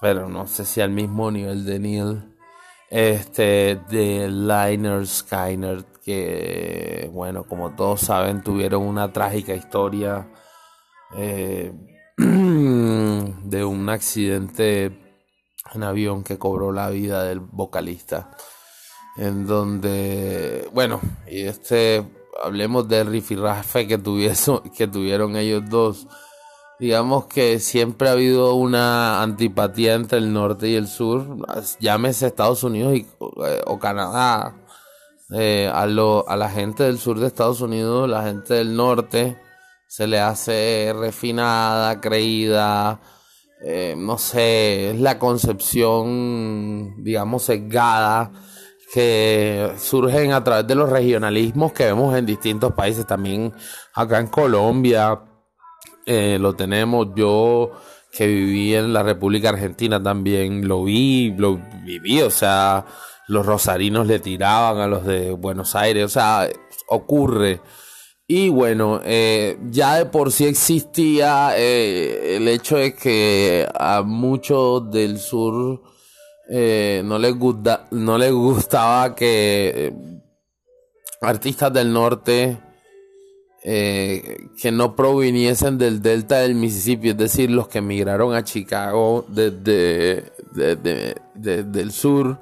pero 0.00 0.28
no 0.28 0.46
sé 0.46 0.64
si 0.64 0.80
al 0.80 0.90
mismo 0.90 1.30
nivel 1.30 1.64
de 1.64 1.78
Neil 1.78 2.37
este 2.90 3.80
de 3.90 4.28
Liner 4.28 5.06
Skyner 5.06 5.84
que 6.04 7.10
bueno 7.12 7.44
como 7.44 7.74
todos 7.74 8.00
saben 8.00 8.42
tuvieron 8.42 8.82
una 8.82 9.12
trágica 9.12 9.54
historia 9.54 10.28
eh, 11.16 11.72
de 12.16 13.64
un 13.64 13.88
accidente 13.88 15.08
en 15.74 15.82
avión 15.82 16.22
que 16.22 16.38
cobró 16.38 16.72
la 16.72 16.90
vida 16.90 17.24
del 17.24 17.40
vocalista. 17.40 18.30
En 19.16 19.46
donde, 19.46 20.68
bueno, 20.72 21.00
y 21.26 21.42
este, 21.42 22.04
hablemos 22.42 22.88
del 22.88 23.08
rifirrafe 23.08 23.86
que, 23.86 24.00
que 24.76 24.88
tuvieron 24.88 25.36
ellos 25.36 25.68
dos. 25.68 26.06
Digamos 26.78 27.26
que 27.26 27.58
siempre 27.58 28.08
ha 28.08 28.12
habido 28.12 28.54
una 28.54 29.20
antipatía 29.20 29.94
entre 29.94 30.18
el 30.18 30.32
norte 30.32 30.68
y 30.68 30.76
el 30.76 30.86
sur, 30.86 31.26
llámese 31.80 32.28
Estados 32.28 32.62
Unidos 32.62 32.94
y, 32.94 33.06
eh, 33.44 33.62
o 33.66 33.78
Canadá. 33.78 34.54
Eh, 35.30 35.70
a, 35.70 35.86
lo, 35.86 36.26
a 36.26 36.36
la 36.36 36.48
gente 36.48 36.84
del 36.84 36.98
sur 36.98 37.18
de 37.18 37.26
Estados 37.26 37.60
Unidos, 37.60 38.08
la 38.08 38.22
gente 38.22 38.54
del 38.54 38.74
norte, 38.74 39.36
se 39.86 40.06
le 40.06 40.20
hace 40.20 40.94
refinada, 40.96 42.00
creída, 42.00 43.00
eh, 43.60 43.94
no 43.98 44.16
sé, 44.16 44.92
es 44.92 45.00
la 45.00 45.18
concepción, 45.18 47.02
digamos, 47.02 47.42
sesgada 47.42 48.30
que 48.94 49.72
surgen 49.78 50.32
a 50.32 50.42
través 50.42 50.66
de 50.66 50.74
los 50.74 50.88
regionalismos 50.88 51.72
que 51.72 51.84
vemos 51.84 52.16
en 52.16 52.24
distintos 52.24 52.72
países, 52.72 53.06
también 53.06 53.52
acá 53.92 54.18
en 54.20 54.28
Colombia 54.28 55.20
eh, 56.10 56.38
lo 56.40 56.54
tenemos, 56.54 57.08
yo 57.14 57.72
que 58.10 58.26
viví 58.26 58.74
en 58.74 58.94
la 58.94 59.02
República 59.02 59.50
Argentina 59.50 60.02
también 60.02 60.66
lo 60.66 60.84
vi, 60.84 61.34
lo 61.36 61.60
viví, 61.84 62.22
o 62.22 62.30
sea, 62.30 62.86
los 63.26 63.44
rosarinos 63.44 64.06
le 64.06 64.18
tiraban 64.18 64.78
a 64.78 64.86
los 64.86 65.04
de 65.04 65.32
Buenos 65.32 65.76
Aires, 65.76 66.06
o 66.06 66.08
sea, 66.08 66.48
ocurre. 66.88 67.60
Y 68.26 68.48
bueno, 68.48 69.02
eh, 69.04 69.58
ya 69.70 69.96
de 69.96 70.06
por 70.06 70.32
sí 70.32 70.46
existía 70.46 71.52
eh, 71.58 72.36
el 72.36 72.48
hecho 72.48 72.78
de 72.78 72.94
que 72.94 73.68
a 73.78 74.00
muchos 74.02 74.90
del 74.90 75.18
sur 75.18 75.82
no, 76.50 77.18
les 77.18 77.38
gusta, 77.38 77.86
no 77.90 78.16
les 78.16 78.32
gustaba 78.32 79.14
que 79.14 79.92
artistas 81.20 81.70
del 81.70 81.92
norte 81.92 82.58
que 83.62 84.70
no 84.72 84.96
proviniesen 84.96 85.78
del 85.78 86.00
delta 86.00 86.38
del 86.38 86.54
Mississippi, 86.54 87.10
es 87.10 87.16
decir, 87.16 87.50
los 87.50 87.68
que 87.68 87.78
emigraron 87.78 88.34
a 88.34 88.44
Chicago 88.44 89.24
desde, 89.28 90.32
el 90.54 91.92
sur, 91.92 92.38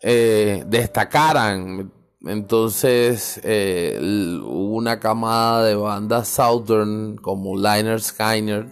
destacaran 0.00 1.90
entonces 2.26 3.40
eh, 3.44 3.98
hubo 4.00 4.76
una 4.76 5.00
camada 5.00 5.64
de 5.64 5.74
bandas 5.74 6.28
Southern 6.28 7.16
como 7.16 7.56
Liner 7.56 8.00
Skyner 8.00 8.68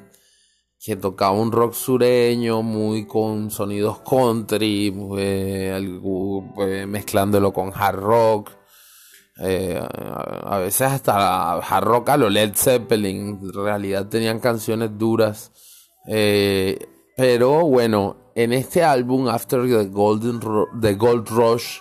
que 0.79 0.97
tocaba 0.97 1.33
un 1.33 1.51
rock 1.51 1.73
sureño 1.73 2.63
muy 2.63 3.07
con 3.07 3.51
sonidos 3.51 4.01
country, 4.01 4.95
eh, 5.19 6.85
mezclándolo 6.87 7.53
con 7.53 7.73
hard 7.75 7.99
rock. 7.99 8.51
Eh, 9.41 9.81
a 9.81 10.59
veces 10.59 10.83
hasta 10.83 11.59
hard 11.59 11.85
rock 11.85 12.09
a 12.11 12.17
lo 12.17 12.29
Led 12.29 12.55
Zeppelin. 12.55 13.39
En 13.43 13.53
realidad 13.53 14.07
tenían 14.09 14.41
canciones 14.41 14.91
duras. 14.99 15.53
Eh, 16.07 16.79
pero 17.17 17.65
bueno, 17.67 18.33
en 18.35 18.53
este 18.53 18.83
álbum, 18.83 19.29
After 19.29 19.67
the, 19.67 19.87
Golden 19.87 20.41
the 20.81 20.95
Gold 20.95 21.29
Rush, 21.29 21.81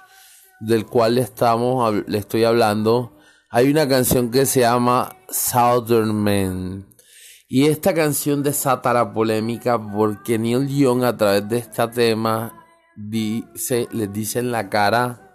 del 0.59 0.85
cual 0.85 1.17
estamos, 1.17 1.93
le 2.07 2.17
estoy 2.17 2.43
hablando, 2.43 3.17
hay 3.49 3.69
una 3.69 3.87
canción 3.87 4.31
que 4.31 4.45
se 4.45 4.61
llama 4.61 5.15
Southern 5.29 6.15
Men. 6.15 6.85
Y 7.47 7.67
esta 7.67 7.93
canción 7.93 8.43
desata 8.43 8.93
la 8.93 9.13
polémica 9.13 9.79
porque 9.79 10.37
Neil 10.37 10.67
Young 10.67 11.03
a 11.03 11.15
través 11.15 11.47
de 11.47 11.59
este 11.59 11.87
tema 11.87 12.65
dice, 12.97 13.87
les 13.91 14.11
dice 14.11 14.39
en 14.39 14.51
la 14.51 14.69
cara 14.69 15.26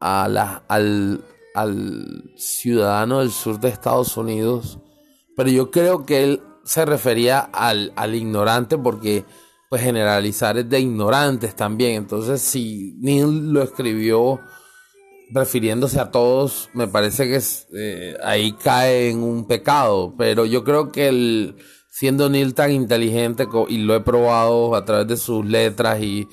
a 0.00 0.28
la, 0.28 0.64
al, 0.68 1.24
al 1.54 2.32
ciudadano 2.36 3.20
del 3.20 3.30
sur 3.30 3.60
de 3.60 3.68
Estados 3.68 4.16
Unidos, 4.16 4.78
pero 5.36 5.50
yo 5.50 5.70
creo 5.70 6.06
que 6.06 6.24
él 6.24 6.42
se 6.64 6.84
refería 6.84 7.38
al, 7.38 7.92
al 7.96 8.14
ignorante 8.14 8.76
porque 8.76 9.24
pues 9.68 9.82
generalizar 9.82 10.58
es 10.58 10.68
de 10.68 10.80
ignorantes 10.80 11.56
también. 11.56 11.94
Entonces, 11.94 12.40
si 12.40 12.94
Neil 12.98 13.52
lo 13.52 13.62
escribió 13.62 14.40
refiriéndose 15.30 15.98
a 15.98 16.10
todos, 16.10 16.70
me 16.72 16.86
parece 16.86 17.28
que 17.28 17.40
eh, 17.76 18.16
ahí 18.22 18.52
cae 18.52 19.10
en 19.10 19.22
un 19.22 19.46
pecado. 19.46 20.14
Pero 20.16 20.44
yo 20.44 20.62
creo 20.62 20.92
que 20.92 21.08
el, 21.08 21.56
siendo 21.90 22.28
Neil 22.28 22.54
tan 22.54 22.70
inteligente, 22.70 23.48
y 23.68 23.78
lo 23.78 23.94
he 23.94 24.00
probado 24.00 24.74
a 24.76 24.84
través 24.84 25.08
de 25.08 25.16
sus 25.16 25.44
letras 25.44 26.00
y, 26.00 26.28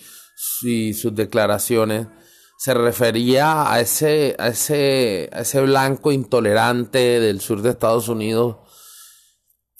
y 0.61 0.93
sus 0.93 1.15
declaraciones, 1.15 2.07
se 2.57 2.73
refería 2.73 3.71
a 3.71 3.79
ese, 3.79 4.35
a 4.39 4.47
ese, 4.47 5.29
a 5.33 5.41
ese 5.41 5.61
blanco 5.61 6.11
intolerante 6.11 7.19
del 7.19 7.41
sur 7.41 7.61
de 7.61 7.71
Estados 7.71 8.07
Unidos 8.07 8.57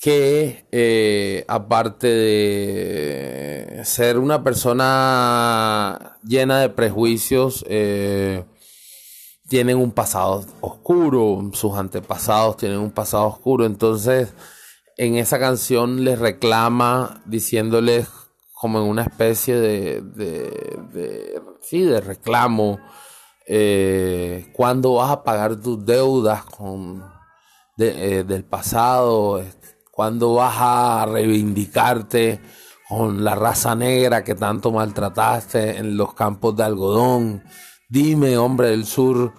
que 0.03 0.68
eh, 0.74 1.46
aparte 1.48 2.08
de 2.08 3.82
ser 3.86 4.18
una 4.18 4.44
persona 4.44 6.18
llena 6.25 6.60
de 6.60 6.68
prejuicios, 6.68 7.63
eh, 7.70 8.44
tienen 9.48 9.77
un 9.77 9.94
pasado 9.94 10.44
oscuro, 10.60 11.50
sus 11.53 11.75
antepasados 11.75 12.58
tienen 12.58 12.80
un 12.80 12.92
pasado 12.92 13.27
oscuro, 13.27 13.65
entonces 13.65 14.34
en 14.98 15.15
esa 15.15 15.39
canción 15.39 16.03
les 16.03 16.20
reclama 16.20 17.22
diciéndoles 17.25 18.10
como 18.63 18.79
en 18.79 18.86
una 18.86 19.01
especie 19.01 19.58
de, 19.58 20.01
de, 20.01 21.41
sí, 21.60 21.82
de 21.82 22.00
reclamo, 22.00 22.79
eh, 23.46 24.53
cuándo 24.53 24.93
vas 24.93 25.12
a 25.12 25.24
pagar 25.25 25.58
tus 25.58 25.86
deudas 25.86 26.46
con, 26.46 27.03
eh, 27.77 28.24
del 28.25 28.46
pasado, 28.46 29.43
cuándo 29.91 30.36
vas 30.36 30.55
a 30.58 31.05
reivindicarte 31.12 32.39
con 32.88 33.25
la 33.25 33.36
raza 33.36 33.75
negra 33.75 34.24
que 34.24 34.34
tanto 34.34 34.72
maltrataste 34.72 35.79
en 35.79 35.98
los 35.98 36.13
campos 36.13 36.55
de 36.55 36.63
algodón. 36.63 37.43
Dime, 37.89 38.38
hombre 38.38 38.70
del 38.70 38.86
sur, 38.86 39.34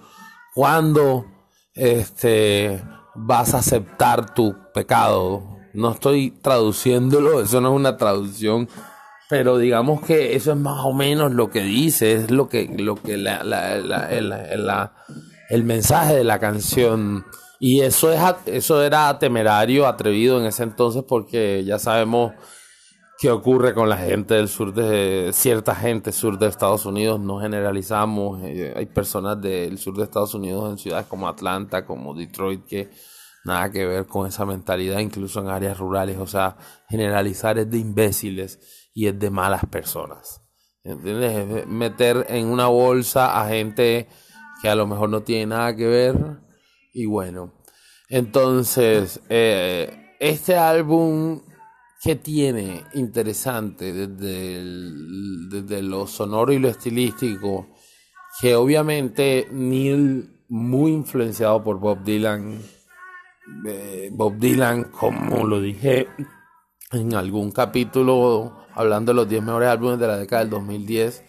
¿cuándo 0.53 1.25
este, 1.73 2.79
vas 3.15 3.55
a 3.55 3.57
aceptar 3.57 4.35
tu 4.35 4.55
pecado? 4.71 5.57
No 5.73 5.93
estoy 5.93 6.29
traduciéndolo, 6.29 7.41
eso 7.41 7.59
no 7.59 7.69
es 7.69 7.75
una 7.75 7.97
traducción 7.97 8.69
pero 9.37 9.57
digamos 9.57 9.99
que 9.99 10.33
eso 10.33 10.53
es 10.53 10.57
más 10.57 10.85
o 10.85 10.93
menos 10.93 11.33
lo 11.33 11.49
que 11.49 11.59
dice, 11.59 12.13
es 12.13 12.31
lo 12.31 12.47
que, 12.47 12.73
lo 12.77 12.95
que 12.95 13.17
la, 13.17 14.93
el 15.49 15.63
mensaje 15.65 16.15
de 16.15 16.23
la 16.23 16.39
canción. 16.39 17.25
Y 17.59 17.81
eso, 17.81 18.13
es, 18.13 18.21
eso 18.45 18.81
era 18.81 19.19
temerario, 19.19 19.87
atrevido 19.87 20.39
en 20.39 20.45
ese 20.45 20.63
entonces, 20.63 21.03
porque 21.05 21.65
ya 21.65 21.79
sabemos 21.79 22.31
qué 23.19 23.29
ocurre 23.29 23.73
con 23.73 23.89
la 23.89 23.97
gente 23.97 24.35
del 24.35 24.47
sur 24.47 24.73
de 24.73 25.31
cierta 25.33 25.75
gente 25.75 26.13
sur 26.13 26.39
de 26.39 26.47
Estados 26.47 26.85
Unidos. 26.85 27.19
No 27.19 27.41
generalizamos. 27.41 28.39
Eh, 28.41 28.73
hay 28.73 28.85
personas 28.85 29.41
del 29.41 29.77
sur 29.77 29.97
de 29.97 30.05
Estados 30.05 30.33
Unidos 30.33 30.71
en 30.71 30.77
ciudades 30.77 31.07
como 31.07 31.27
Atlanta, 31.27 31.85
como 31.85 32.13
Detroit, 32.13 32.65
que 32.65 32.89
nada 33.43 33.69
que 33.69 33.85
ver 33.85 34.05
con 34.05 34.27
esa 34.27 34.45
mentalidad, 34.45 34.99
incluso 34.99 35.41
en 35.41 35.49
áreas 35.49 35.77
rurales. 35.77 36.19
O 36.19 36.25
sea, 36.25 36.55
generalizar 36.87 37.59
es 37.59 37.69
de 37.69 37.79
imbéciles 37.79 38.84
y 38.95 39.07
es 39.07 39.19
de 39.19 39.29
malas 39.29 39.65
personas. 39.65 40.41
¿Entiendes? 40.83 41.67
Meter 41.67 42.25
en 42.29 42.47
una 42.47 42.67
bolsa 42.67 43.39
a 43.39 43.49
gente 43.49 44.07
que 44.61 44.69
a 44.69 44.75
lo 44.75 44.87
mejor 44.87 45.09
no 45.09 45.21
tiene 45.21 45.47
nada 45.47 45.75
que 45.75 45.85
ver. 45.85 46.15
Y 46.93 47.05
bueno, 47.05 47.53
entonces, 48.07 49.19
eh, 49.29 50.15
este 50.19 50.55
álbum 50.55 51.41
que 52.01 52.15
tiene 52.15 52.83
interesante 52.93 53.91
desde, 53.91 54.63
desde 55.49 55.83
lo 55.83 56.07
sonoro 56.07 56.53
y 56.53 56.59
lo 56.59 56.69
estilístico, 56.69 57.67
que 58.39 58.55
obviamente 58.55 59.47
Neil, 59.51 60.45
muy 60.47 60.91
influenciado 60.91 61.63
por 61.63 61.79
Bob 61.79 62.03
Dylan, 62.03 62.61
eh, 63.67 64.09
Bob 64.13 64.37
Dylan, 64.37 64.85
como 64.85 65.45
lo 65.45 65.59
dije 65.59 66.07
en 66.91 67.13
algún 67.13 67.51
capítulo 67.51 68.64
hablando 68.75 69.11
de 69.11 69.15
los 69.15 69.29
10 69.29 69.43
mejores 69.43 69.69
álbumes 69.69 69.99
de 69.99 70.07
la 70.07 70.17
década 70.17 70.41
del 70.41 70.51
2010, 70.51 71.23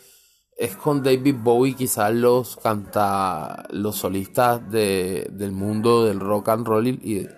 es 0.57 0.77
con 0.77 1.03
David 1.03 1.37
Bowie 1.39 1.75
quizás 1.75 2.13
los 2.15 2.57
canta 2.57 3.67
los 3.71 3.97
solistas 3.97 4.71
de, 4.71 5.29
del 5.31 5.53
mundo 5.53 6.05
del 6.05 6.19
rock 6.19 6.49
and 6.49 6.67
roll 6.67 6.87
y, 6.89 7.29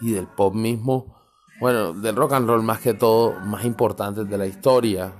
y 0.00 0.10
del 0.12 0.26
pop 0.26 0.54
mismo, 0.54 1.16
bueno, 1.60 1.92
del 1.92 2.14
rock 2.14 2.34
and 2.34 2.48
roll 2.48 2.62
más 2.62 2.80
que 2.80 2.94
todo, 2.94 3.40
más 3.40 3.64
importantes 3.64 4.28
de 4.28 4.38
la 4.38 4.46
historia, 4.46 5.12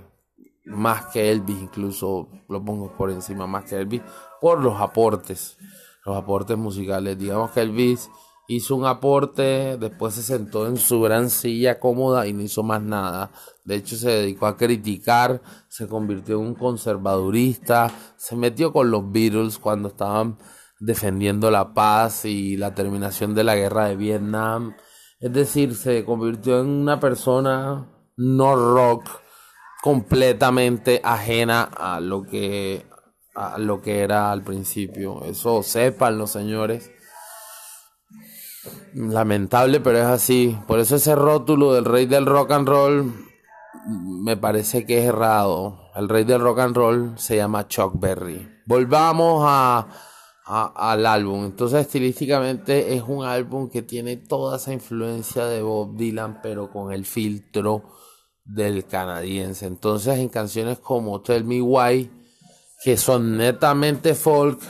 más 0.67 1.07
que 1.07 1.31
Elvis 1.31 1.61
incluso, 1.61 2.29
lo 2.49 2.65
pongo 2.65 2.97
por 2.97 3.11
encima, 3.11 3.47
más 3.47 3.65
que 3.65 3.77
Elvis, 3.77 4.03
por 4.41 4.61
los 4.63 4.81
aportes, 4.81 5.57
los 6.05 6.17
aportes 6.17 6.57
musicales, 6.57 7.19
digamos 7.19 7.51
que 7.51 7.63
Elvis 7.63 8.09
hizo 8.49 8.75
un 8.75 8.87
aporte, 8.87 9.77
después 9.77 10.15
se 10.15 10.23
sentó 10.23 10.67
en 10.67 10.79
su 10.79 11.03
gran 11.03 11.29
silla 11.29 11.79
cómoda 11.79 12.27
y 12.27 12.33
no 12.33 12.43
hizo 12.43 12.63
más 12.63 12.83
nada. 12.83 13.31
De 13.65 13.77
hecho, 13.77 13.95
se 13.97 14.11
dedicó 14.11 14.47
a 14.47 14.57
criticar, 14.57 15.43
se 15.69 15.87
convirtió 15.87 16.41
en 16.41 16.47
un 16.49 16.55
conservadurista, 16.55 17.93
se 18.17 18.37
metió 18.37 18.73
con 18.73 18.91
los 18.91 19.13
Beatles 19.13 19.59
cuando 19.59 19.89
estaban 19.89 20.39
defendiendo 20.81 21.51
la 21.51 21.75
paz 21.75 22.25
y 22.25 22.57
la 22.57 22.75
terminación 22.75 23.35
de 23.35 23.45
la 23.45 23.55
guerra 23.55 23.89
de 23.89 23.97
Vietnam. 23.97 24.75
Es 25.21 25.33
decir, 25.33 25.75
se 25.75 26.07
convirtió 26.07 26.61
en 26.61 26.69
una 26.69 26.99
persona 26.99 27.87
no 28.17 28.57
rock 28.57 29.11
completamente 29.83 31.03
ajena 31.05 31.65
a 31.65 32.01
lo 32.01 32.23
que 32.23 32.87
a 33.35 33.59
lo 33.59 33.83
que 33.83 34.01
era 34.01 34.33
al 34.33 34.43
principio. 34.43 35.23
Eso 35.25 35.63
sepan 35.63 36.19
los 36.19 36.31
señores. 36.31 36.91
Lamentable, 38.95 39.81
pero 39.81 39.99
es 39.99 40.05
así. 40.05 40.59
Por 40.67 40.79
eso 40.79 40.97
ese 40.97 41.15
rótulo 41.15 41.73
del 41.73 41.85
rey 41.85 42.07
del 42.07 42.27
rock 42.27 42.53
and 42.53 42.69
roll 42.69 43.29
me 43.87 44.37
parece 44.37 44.85
que 44.85 44.99
es 44.99 45.07
errado. 45.07 45.91
El 45.95 46.09
rey 46.09 46.25
del 46.25 46.41
rock 46.41 46.59
and 46.61 46.77
roll 46.77 47.13
se 47.17 47.37
llama 47.37 47.69
Chuck 47.69 47.99
Berry. 47.99 48.49
Volvamos 48.67 49.45
a, 49.47 49.87
al 50.45 51.07
álbum. 51.07 51.45
Entonces, 51.45 51.83
estilísticamente 51.83 52.95
es 52.95 53.03
un 53.07 53.25
álbum 53.25 53.69
que 53.69 53.83
tiene 53.83 54.17
toda 54.17 54.57
esa 54.57 54.73
influencia 54.73 55.47
de 55.47 55.63
Bob 55.63 55.97
Dylan, 55.97 56.41
pero 56.43 56.71
con 56.71 56.93
el 56.93 57.05
filtro 57.05 57.83
del 58.45 58.87
canadiense. 58.87 59.67
Entonces, 59.67 60.19
en 60.19 60.29
canciones 60.29 60.79
como 60.79 61.21
Tell 61.21 61.45
Me 61.45 61.61
Why, 61.61 62.11
que 62.83 62.97
son 62.97 63.37
netamente 63.37 64.15
folk, 64.15 64.61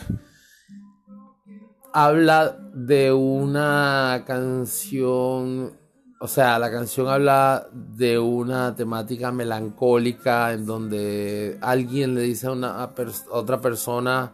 habla 1.92 2.58
de 2.74 3.12
una 3.12 4.24
canción, 4.26 5.78
o 6.20 6.28
sea, 6.28 6.58
la 6.58 6.70
canción 6.70 7.08
habla 7.08 7.68
de 7.72 8.18
una 8.18 8.74
temática 8.74 9.32
melancólica 9.32 10.52
en 10.52 10.66
donde 10.66 11.58
alguien 11.60 12.14
le 12.14 12.22
dice 12.22 12.46
a, 12.46 12.52
una, 12.52 12.94
otra 13.30 13.60
persona, 13.60 14.32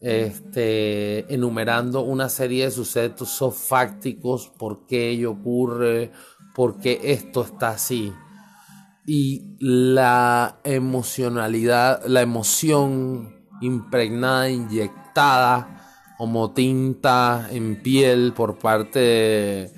este, 0.00 1.32
enumerando 1.32 2.02
una 2.02 2.28
serie 2.28 2.64
de 2.64 2.70
sucesos 2.70 3.54
fácticos, 3.54 4.52
por 4.58 4.86
qué 4.86 5.10
ello 5.10 5.32
ocurre, 5.32 6.12
por 6.54 6.78
qué 6.78 7.00
esto 7.04 7.42
está 7.42 7.70
así. 7.70 8.12
Y 9.06 9.56
la 9.60 10.60
emocionalidad, 10.64 12.04
la 12.06 12.22
emoción 12.22 13.46
impregnada, 13.60 14.50
inyectada, 14.50 15.73
como 16.24 16.52
tinta 16.52 17.48
en 17.50 17.82
piel 17.82 18.32
por 18.32 18.58
parte 18.58 18.98
de 18.98 19.72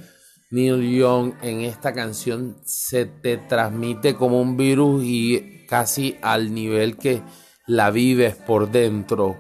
Neil 0.52 0.96
Young 0.96 1.32
en 1.42 1.62
esta 1.62 1.92
canción 1.92 2.58
se 2.64 3.04
te 3.04 3.36
transmite 3.36 4.14
como 4.14 4.40
un 4.40 4.56
virus 4.56 5.02
y 5.02 5.66
casi 5.68 6.16
al 6.22 6.54
nivel 6.54 6.98
que 6.98 7.20
la 7.66 7.90
vives 7.90 8.36
por 8.36 8.70
dentro. 8.70 9.34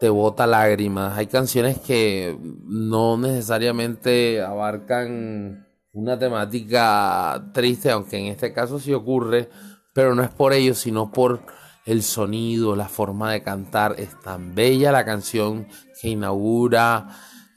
te 0.00 0.10
bota 0.10 0.46
lágrimas. 0.46 1.16
Hay 1.16 1.28
canciones 1.28 1.78
que 1.78 2.36
no 2.66 3.16
necesariamente 3.16 4.42
abarcan 4.42 5.66
una 5.92 6.18
temática 6.18 7.52
triste, 7.54 7.90
aunque 7.90 8.18
en 8.18 8.26
este 8.26 8.52
caso 8.52 8.78
sí 8.78 8.92
ocurre, 8.92 9.48
pero 9.94 10.14
no 10.14 10.22
es 10.22 10.28
por 10.28 10.52
ello, 10.52 10.74
sino 10.74 11.10
por 11.10 11.40
el 11.84 12.02
sonido, 12.02 12.76
la 12.76 12.88
forma 12.88 13.32
de 13.32 13.42
cantar. 13.42 13.96
Es 13.98 14.20
tan 14.20 14.54
bella 14.54 14.92
la 14.92 15.04
canción 15.04 15.66
que 16.00 16.08
inaugura 16.08 17.08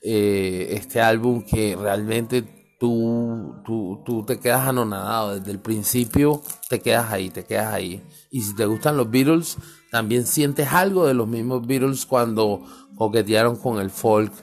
eh, 0.02 0.68
este 0.72 1.02
álbum 1.02 1.44
que 1.44 1.76
realmente 1.76 2.76
tú, 2.80 3.56
tú, 3.66 4.02
tú 4.06 4.26
te 4.26 4.40
quedas 4.40 4.68
anonadado. 4.68 5.40
Desde 5.40 5.52
el 5.52 5.60
principio 5.60 6.42
te 6.70 6.80
quedas 6.80 7.12
ahí, 7.12 7.30
te 7.30 7.46
quedas 7.46 7.74
ahí. 7.74 8.04
Y 8.32 8.42
si 8.42 8.56
te 8.56 8.66
gustan 8.66 8.98
los 8.98 9.10
Beatles, 9.10 9.58
también 9.92 10.26
sientes 10.26 10.72
algo 10.72 11.06
de 11.06 11.14
los 11.14 11.28
mismos 11.28 11.66
Beatles 11.66 12.06
cuando 12.06 12.64
coquetearon 12.98 13.56
con 13.58 13.80
el 13.80 13.90
folk 13.90 14.34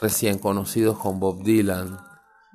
recién 0.00 0.38
conocidos 0.38 0.98
con 0.98 1.20
Bob 1.20 1.42
Dylan. 1.42 1.98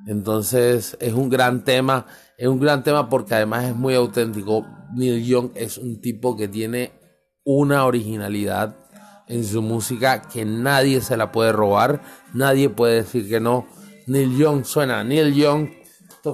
Entonces 0.08 0.98
es 1.00 1.14
un 1.14 1.30
gran 1.30 1.64
tema, 1.64 2.06
es 2.38 2.48
un 2.48 2.60
gran 2.60 2.84
tema 2.84 3.10
porque 3.10 3.36
además 3.36 3.66
es 3.66 3.76
muy 3.76 3.96
auténtico. 3.96 4.66
Neil 4.94 5.26
Young 5.26 5.52
es 5.56 5.78
un 5.78 6.02
tipo 6.02 6.36
que 6.36 6.48
tiene 6.48 6.92
una 7.44 7.86
originalidad 7.86 8.76
en 9.28 9.44
su 9.44 9.62
música 9.62 10.22
que 10.22 10.46
nadie 10.46 11.02
se 11.02 11.18
la 11.18 11.32
puede 11.32 11.52
robar, 11.52 12.02
nadie 12.34 12.70
puede 12.70 12.96
decir 13.04 13.28
que 13.28 13.40
no. 13.40 13.68
Neil 14.08 14.38
Young 14.38 14.66
suena, 14.66 15.04
Neil 15.04 15.34
Young 15.34 15.70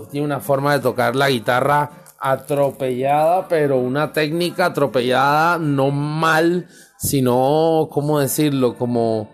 tiene 0.09 0.25
una 0.25 0.39
forma 0.39 0.73
de 0.73 0.79
tocar 0.79 1.15
la 1.15 1.29
guitarra 1.29 1.91
atropellada, 2.19 3.47
pero 3.47 3.77
una 3.77 4.13
técnica 4.13 4.67
atropellada 4.67 5.57
no 5.57 5.91
mal, 5.91 6.67
sino, 6.97 7.89
¿cómo 7.91 8.19
decirlo? 8.19 8.75
Como 8.77 9.29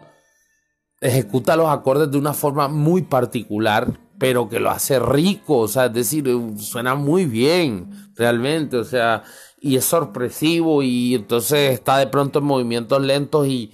ejecuta 1.01 1.55
los 1.55 1.69
acordes 1.69 2.09
de 2.09 2.17
una 2.17 2.33
forma 2.33 2.67
muy 2.67 3.03
particular, 3.03 3.99
pero 4.19 4.49
que 4.49 4.59
lo 4.59 4.69
hace 4.69 4.99
rico, 4.99 5.59
o 5.59 5.67
sea, 5.67 5.85
es 5.85 5.93
decir, 5.93 6.25
suena 6.57 6.95
muy 6.95 7.25
bien, 7.25 8.11
realmente, 8.15 8.77
o 8.77 8.83
sea, 8.83 9.23
y 9.59 9.75
es 9.75 9.85
sorpresivo 9.85 10.81
y 10.83 11.15
entonces 11.15 11.73
está 11.73 11.97
de 11.97 12.07
pronto 12.07 12.39
en 12.39 12.45
movimientos 12.45 13.01
lentos 13.01 13.47
y, 13.47 13.71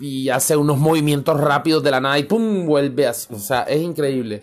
y 0.00 0.28
hace 0.28 0.56
unos 0.56 0.78
movimientos 0.78 1.40
rápidos 1.40 1.82
de 1.82 1.90
la 1.90 2.00
nada 2.00 2.18
y 2.18 2.24
¡pum! 2.24 2.66
vuelve 2.66 3.06
a, 3.06 3.10
o 3.10 3.38
sea, 3.38 3.62
es 3.62 3.82
increíble. 3.82 4.42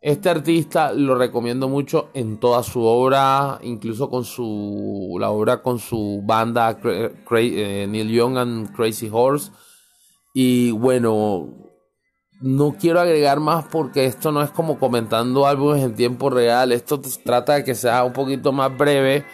Este 0.00 0.28
artista 0.28 0.92
lo 0.92 1.16
recomiendo 1.16 1.68
mucho 1.68 2.10
en 2.14 2.38
toda 2.38 2.62
su 2.62 2.80
obra, 2.82 3.58
incluso 3.62 4.08
con 4.08 4.24
su 4.24 5.16
la 5.18 5.30
obra 5.30 5.62
con 5.62 5.80
su 5.80 6.22
banda 6.24 6.78
eh, 6.84 7.86
Neil 7.88 8.08
Young 8.10 8.36
and 8.38 8.76
Crazy 8.76 9.08
Horse. 9.10 9.50
Y 10.32 10.70
bueno, 10.70 11.48
no 12.40 12.76
quiero 12.78 13.00
agregar 13.00 13.40
más 13.40 13.64
porque 13.66 14.04
esto 14.04 14.32
no 14.32 14.42
es 14.42 14.50
como 14.50 14.78
comentando 14.78 15.46
álbumes 15.46 15.82
en 15.82 15.94
tiempo 15.94 16.30
real. 16.30 16.72
Esto 16.72 17.00
trata 17.24 17.54
de 17.54 17.64
que 17.64 17.74
sea 17.74 18.04
un 18.04 18.12
poquito 18.12 18.52
más 18.52 18.76
breve 18.76 19.24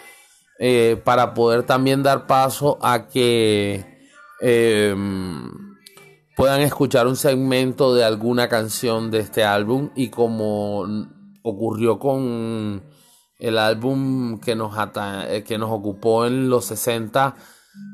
eh, 0.59 1.01
para 1.03 1.33
poder 1.33 1.63
también 1.63 2.03
dar 2.03 2.27
paso 2.27 2.77
a 2.81 3.07
que 3.07 4.07
em, 4.39 5.51
puedan 6.35 6.61
escuchar 6.61 7.07
un 7.07 7.15
segmento 7.15 7.93
de 7.93 8.05
alguna 8.05 8.47
canción 8.47 9.11
de 9.11 9.19
este 9.19 9.43
álbum 9.43 9.89
y 9.95 10.09
como 10.09 10.85
ocurrió 11.41 11.99
con 11.99 12.83
el 13.39 13.57
álbum 13.57 14.39
que 14.39 14.55
nos, 14.55 14.73
eh, 15.27 15.43
que 15.45 15.57
nos 15.57 15.69
ocupó 15.71 16.25
en 16.25 16.49
los 16.49 16.65
60 16.65 17.35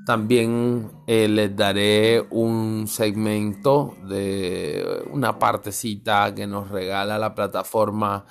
también 0.05 0.91
eh, 1.07 1.27
les 1.27 1.55
daré 1.55 2.25
un 2.31 2.87
segmento 2.87 3.95
de 4.07 5.03
una 5.11 5.37
partecita 5.37 6.33
que 6.33 6.47
nos 6.47 6.69
regala 6.69 7.17
la 7.17 7.35
plataforma 7.35 8.25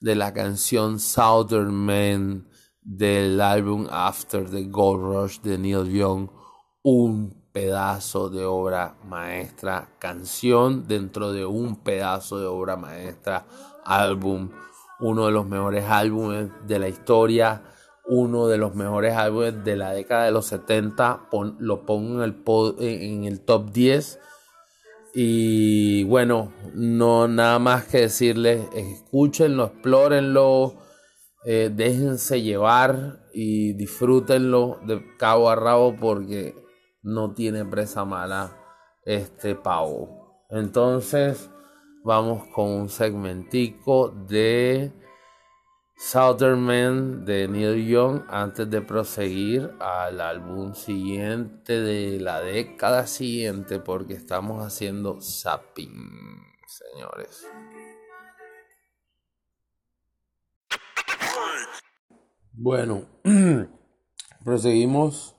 de 0.00 0.14
la 0.14 0.32
canción 0.32 0.98
Southern 0.98 1.74
Man 1.74 2.48
del 2.80 3.40
álbum 3.40 3.86
After 3.90 4.48
the 4.48 4.64
Gold 4.64 5.02
Rush 5.02 5.40
de 5.40 5.58
Neil 5.58 5.90
Young. 5.92 6.30
Un 6.82 7.50
pedazo 7.52 8.30
de 8.30 8.44
obra 8.44 8.96
maestra, 9.04 9.96
canción 9.98 10.88
dentro 10.88 11.32
de 11.32 11.44
un 11.44 11.82
pedazo 11.82 12.38
de 12.38 12.46
obra 12.46 12.76
maestra, 12.76 13.46
álbum, 13.84 14.50
uno 15.00 15.26
de 15.26 15.32
los 15.32 15.46
mejores 15.46 15.84
álbumes 15.84 16.50
de 16.66 16.78
la 16.78 16.88
historia 16.88 17.62
uno 18.08 18.48
de 18.48 18.56
los 18.56 18.74
mejores 18.74 19.14
álbumes 19.14 19.64
de 19.64 19.76
la 19.76 19.92
década 19.92 20.24
de 20.24 20.30
los 20.30 20.46
70, 20.46 21.28
lo 21.58 21.84
pongo 21.84 22.24
en 22.24 23.24
el, 23.24 23.40
top 23.40 23.70
10. 23.70 24.18
Y 25.14 26.04
bueno, 26.04 26.52
no 26.74 27.28
nada 27.28 27.58
más 27.58 27.84
que 27.84 28.02
decirles, 28.02 28.66
escúchenlo, 28.74 29.66
explórenlo, 29.66 30.74
eh, 31.44 31.70
déjense 31.74 32.40
llevar 32.42 33.20
y 33.32 33.74
disfrútenlo 33.74 34.80
de 34.86 35.02
cabo 35.18 35.50
a 35.50 35.54
rabo 35.54 35.94
porque 35.96 36.54
no 37.02 37.34
tiene 37.34 37.64
presa 37.64 38.04
mala 38.04 38.56
este 39.04 39.54
pavo. 39.54 40.44
Entonces, 40.50 41.50
vamos 42.04 42.46
con 42.54 42.68
un 42.68 42.88
segmentico 42.88 44.08
de 44.08 44.92
Southern 46.00 46.60
Man 46.60 47.24
de 47.24 47.48
Neil 47.48 47.84
Young 47.84 48.22
antes 48.28 48.70
de 48.70 48.80
proseguir 48.80 49.74
al 49.80 50.20
álbum 50.20 50.72
siguiente 50.72 51.80
de 51.80 52.20
la 52.20 52.40
década 52.40 53.08
siguiente 53.08 53.80
porque 53.80 54.14
estamos 54.14 54.64
haciendo 54.64 55.20
zapping, 55.20 56.40
señores. 56.68 57.44
Bueno, 62.52 63.02
proseguimos 64.44 65.34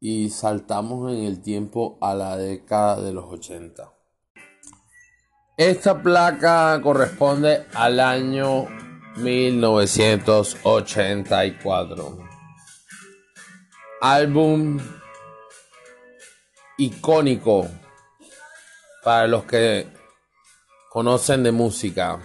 y 0.00 0.28
saltamos 0.28 1.10
en 1.14 1.24
el 1.24 1.40
tiempo 1.40 1.96
a 2.02 2.12
la 2.12 2.36
década 2.36 3.00
de 3.00 3.14
los 3.14 3.24
80. 3.24 3.90
Esta 5.56 6.02
placa 6.02 6.78
corresponde 6.82 7.64
al 7.72 8.00
año 8.00 8.66
1984. 9.22 12.18
Álbum 14.00 14.78
icónico 16.76 17.68
para 19.02 19.26
los 19.26 19.42
que 19.44 19.88
conocen 20.88 21.42
de 21.42 21.50
música, 21.50 22.20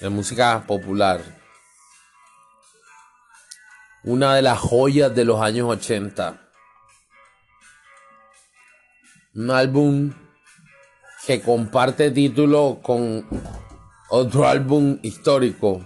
de 0.00 0.08
música 0.08 0.62
popular. 0.64 1.20
Una 4.04 4.36
de 4.36 4.42
las 4.42 4.60
joyas 4.60 5.12
de 5.14 5.24
los 5.24 5.40
años 5.40 5.68
80. 5.70 6.40
Un 9.34 9.50
álbum 9.50 10.12
que 11.26 11.40
comparte 11.40 12.12
título 12.12 12.78
con 12.82 13.26
otro 14.08 14.46
álbum 14.46 14.98
histórico, 15.02 15.84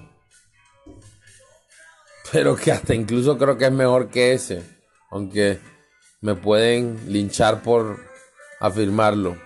pero 2.31 2.57
que 2.57 2.73
hasta 2.73 2.95
incluso 2.95 3.39
creo 3.39 3.57
que 3.57 3.67
es 3.67 3.73
mejor 3.73 4.11
que 4.11 4.33
ese, 4.33 4.63
aunque 5.11 5.61
me 6.21 6.35
pueden 6.35 7.13
linchar 7.13 7.63
por 7.63 8.01
afirmarlo. 8.61 9.37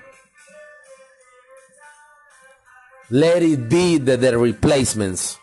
Let 3.08 3.42
It 3.42 3.68
Be 3.68 3.98
de 4.00 4.16
The 4.16 4.30
Replacements, 4.36 5.38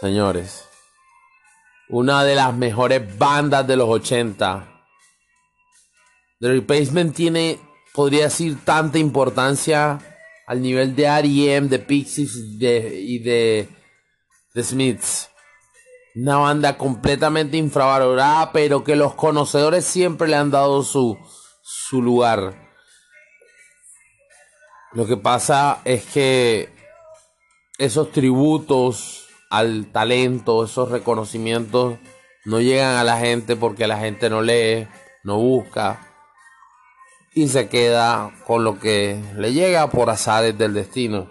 señores. 0.00 0.64
Una 1.88 2.24
de 2.24 2.34
las 2.34 2.52
mejores 2.54 3.16
bandas 3.16 3.66
de 3.66 3.76
los 3.76 3.88
80. 3.88 4.68
The 6.40 6.48
Replacement 6.48 7.14
tiene, 7.14 7.60
podría 7.94 8.24
decir, 8.24 8.58
tanta 8.64 8.98
importancia 8.98 10.11
al 10.52 10.60
nivel 10.60 10.94
de 10.94 11.04
R.E.M., 11.04 11.68
de 11.68 11.78
Pixies 11.78 12.36
y 12.36 13.18
de, 13.20 13.68
de 14.52 14.62
Smiths. 14.62 15.30
Una 16.14 16.36
banda 16.36 16.76
completamente 16.76 17.56
infravalorada, 17.56 18.52
pero 18.52 18.84
que 18.84 18.94
los 18.94 19.14
conocedores 19.14 19.86
siempre 19.86 20.28
le 20.28 20.36
han 20.36 20.50
dado 20.50 20.82
su, 20.82 21.16
su 21.62 22.02
lugar. 22.02 22.70
Lo 24.92 25.06
que 25.06 25.16
pasa 25.16 25.80
es 25.86 26.04
que 26.04 26.68
esos 27.78 28.12
tributos 28.12 29.28
al 29.48 29.86
talento, 29.86 30.66
esos 30.66 30.90
reconocimientos, 30.90 31.98
no 32.44 32.60
llegan 32.60 32.96
a 32.96 33.04
la 33.04 33.16
gente 33.16 33.56
porque 33.56 33.86
la 33.86 33.96
gente 33.96 34.28
no 34.28 34.42
lee, 34.42 34.86
no 35.24 35.38
busca 35.38 36.11
y 37.34 37.48
se 37.48 37.68
queda 37.68 38.32
con 38.46 38.64
lo 38.64 38.78
que 38.78 39.20
le 39.36 39.52
llega 39.52 39.90
por 39.90 40.10
azares 40.10 40.56
del 40.56 40.74
destino. 40.74 41.30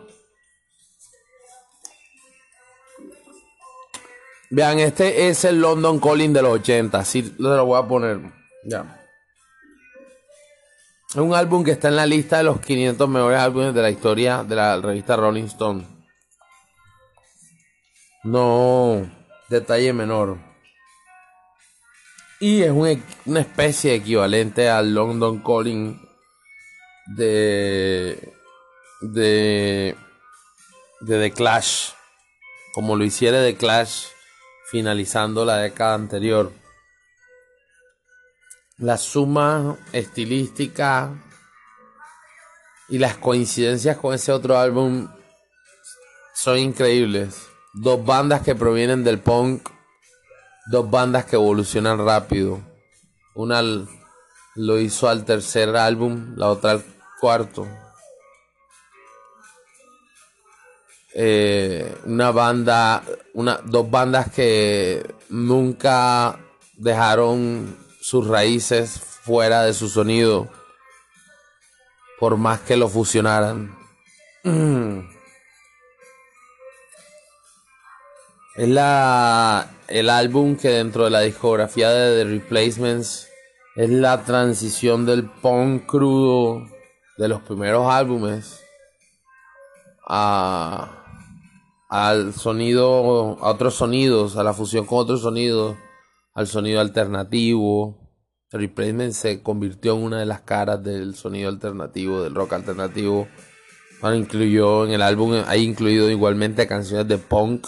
Vean, 4.50 4.80
este 4.80 5.30
es 5.30 5.46
el 5.46 5.62
London 5.62 6.00
Calling 6.00 6.34
de 6.34 6.42
los 6.42 6.54
80, 6.60 7.00
así 7.00 7.34
lo 7.38 7.66
voy 7.66 7.80
a 7.80 7.88
poner. 7.88 8.20
Ya. 8.66 8.98
Es 11.10 11.16
un 11.16 11.34
álbum 11.34 11.64
que 11.64 11.72
está 11.72 11.88
en 11.88 11.96
la 11.96 12.06
lista 12.06 12.38
de 12.38 12.44
los 12.44 12.60
500 12.60 13.08
mejores 13.08 13.40
álbumes 13.40 13.74
de 13.74 13.82
la 13.82 13.90
historia 13.90 14.44
de 14.44 14.56
la 14.56 14.80
revista 14.80 15.16
Rolling 15.16 15.46
Stone. 15.46 15.86
No, 18.24 19.10
detalle 19.50 19.94
menor. 19.94 20.51
Y 22.42 22.64
es 22.64 22.72
una 22.72 23.40
especie 23.40 23.94
equivalente 23.94 24.68
al 24.68 24.96
London 24.96 25.44
Calling 25.44 26.02
de, 27.06 28.34
de, 29.00 29.96
de 31.02 31.20
The 31.20 31.32
Clash. 31.32 31.92
Como 32.74 32.96
lo 32.96 33.04
hiciera 33.04 33.44
The 33.44 33.56
Clash 33.56 34.08
finalizando 34.72 35.46
la 35.46 35.58
década 35.58 35.94
anterior. 35.94 36.52
La 38.78 38.98
suma 38.98 39.78
estilística 39.94 41.14
y 42.90 42.98
las 42.98 43.18
coincidencias 43.18 43.98
con 43.98 44.16
ese 44.16 44.32
otro 44.32 44.58
álbum 44.58 45.08
son 46.34 46.58
increíbles. 46.58 47.50
Dos 47.76 48.04
bandas 48.04 48.42
que 48.42 48.56
provienen 48.56 49.04
del 49.04 49.20
punk, 49.20 49.70
dos 50.72 50.90
bandas 50.90 51.26
que 51.26 51.36
evolucionan 51.36 52.04
rápido. 52.04 52.62
Una 53.36 53.62
lo 54.56 54.80
hizo 54.80 55.10
al 55.10 55.26
tercer 55.26 55.76
álbum, 55.76 56.34
la 56.38 56.50
otra 56.50 56.72
al 56.72 56.84
cuarto. 57.20 57.68
Eh, 61.14 61.94
una 62.06 62.32
banda, 62.32 63.04
una, 63.34 63.60
dos 63.66 63.92
bandas 63.92 64.32
que 64.32 65.14
nunca 65.30 66.40
dejaron 66.78 67.78
sus 68.00 68.28
raíces 68.28 68.98
fuera 69.00 69.64
de 69.64 69.74
su 69.74 69.90
sonido, 69.90 70.50
por 72.18 72.38
más 72.38 72.62
que 72.62 72.78
lo 72.78 72.88
fusionaran. 72.88 73.78
Es 78.54 78.68
la, 78.68 79.70
el 79.92 80.10
álbum 80.10 80.56
que 80.56 80.70
dentro 80.70 81.06
de 81.06 81.10
la 81.10 81.22
discografía 81.22 81.90
de 81.90 82.24
The 82.24 82.30
Replacements 82.30 83.30
es 83.76 83.90
la 83.90 84.24
transición 84.24 85.06
del 85.06 85.30
punk 85.30 85.86
crudo 85.86 86.66
de 87.18 87.28
los 87.28 87.42
primeros 87.42 87.92
álbumes 87.92 88.62
a 90.08 91.02
al 91.92 92.34
sonido, 92.34 93.38
a 93.42 93.52
otros 93.52 93.76
sonidos, 93.76 94.38
a 94.38 94.44
la 94.44 94.54
fusión 94.54 94.86
con 94.86 95.00
otros 95.00 95.24
sonidos, 95.24 95.76
al 96.34 96.48
sonido 96.48 96.80
alternativo. 96.80 97.98
Replacement 98.50 99.12
se 99.12 99.44
convirtió 99.44 99.98
en 99.98 100.04
una 100.04 100.20
de 100.20 100.26
las 100.26 100.40
caras 100.40 100.82
del 100.82 101.16
sonido 101.16 101.50
alternativo, 101.50 102.24
del 102.24 102.34
rock 102.34 102.54
alternativo. 102.54 103.28
Incluyó 104.16 104.86
en 104.86 104.94
el 104.94 105.02
álbum, 105.02 105.44
hay 105.46 105.64
incluido 105.64 106.10
igualmente 106.10 106.66
canciones 106.66 107.10
de 107.10 107.18
punk. 107.18 107.68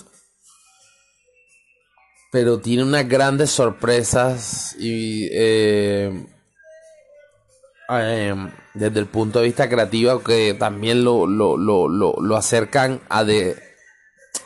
Pero 2.34 2.60
tiene 2.60 2.84
unas 2.84 3.08
grandes 3.08 3.52
sorpresas 3.52 4.76
y 4.78 5.30
eh, 5.32 6.26
eh, 7.89 8.36
desde 8.74 9.00
el 9.00 9.06
punto 9.06 9.39
de 9.39 9.46
vista 9.46 9.69
creativo 9.69 10.19
que 10.22 10.54
también 10.54 11.06
lo, 11.06 11.26
lo, 11.26 11.56
lo, 11.56 11.88
lo 11.88 12.36
acercan 12.36 13.00
a 13.08 13.24
de 13.24 13.56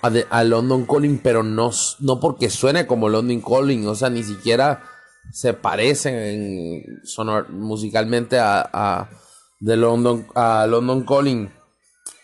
a, 0.02 0.44
London 0.44 0.86
Calling, 0.86 1.20
pero 1.20 1.44
no, 1.44 1.72
no 2.00 2.20
porque 2.20 2.50
suene 2.50 2.86
como 2.86 3.10
London 3.10 3.42
Calling, 3.42 3.88
o 3.88 3.96
sea, 3.96 4.10
ni 4.10 4.24
siquiera 4.24 4.84
se 5.32 5.54
parecen 5.54 7.02
sonor, 7.04 7.50
musicalmente 7.50 8.40
a, 8.40 8.70
a, 8.72 9.10
London, 9.60 10.28
a 10.36 10.68
London 10.68 11.06
Calling, 11.06 11.52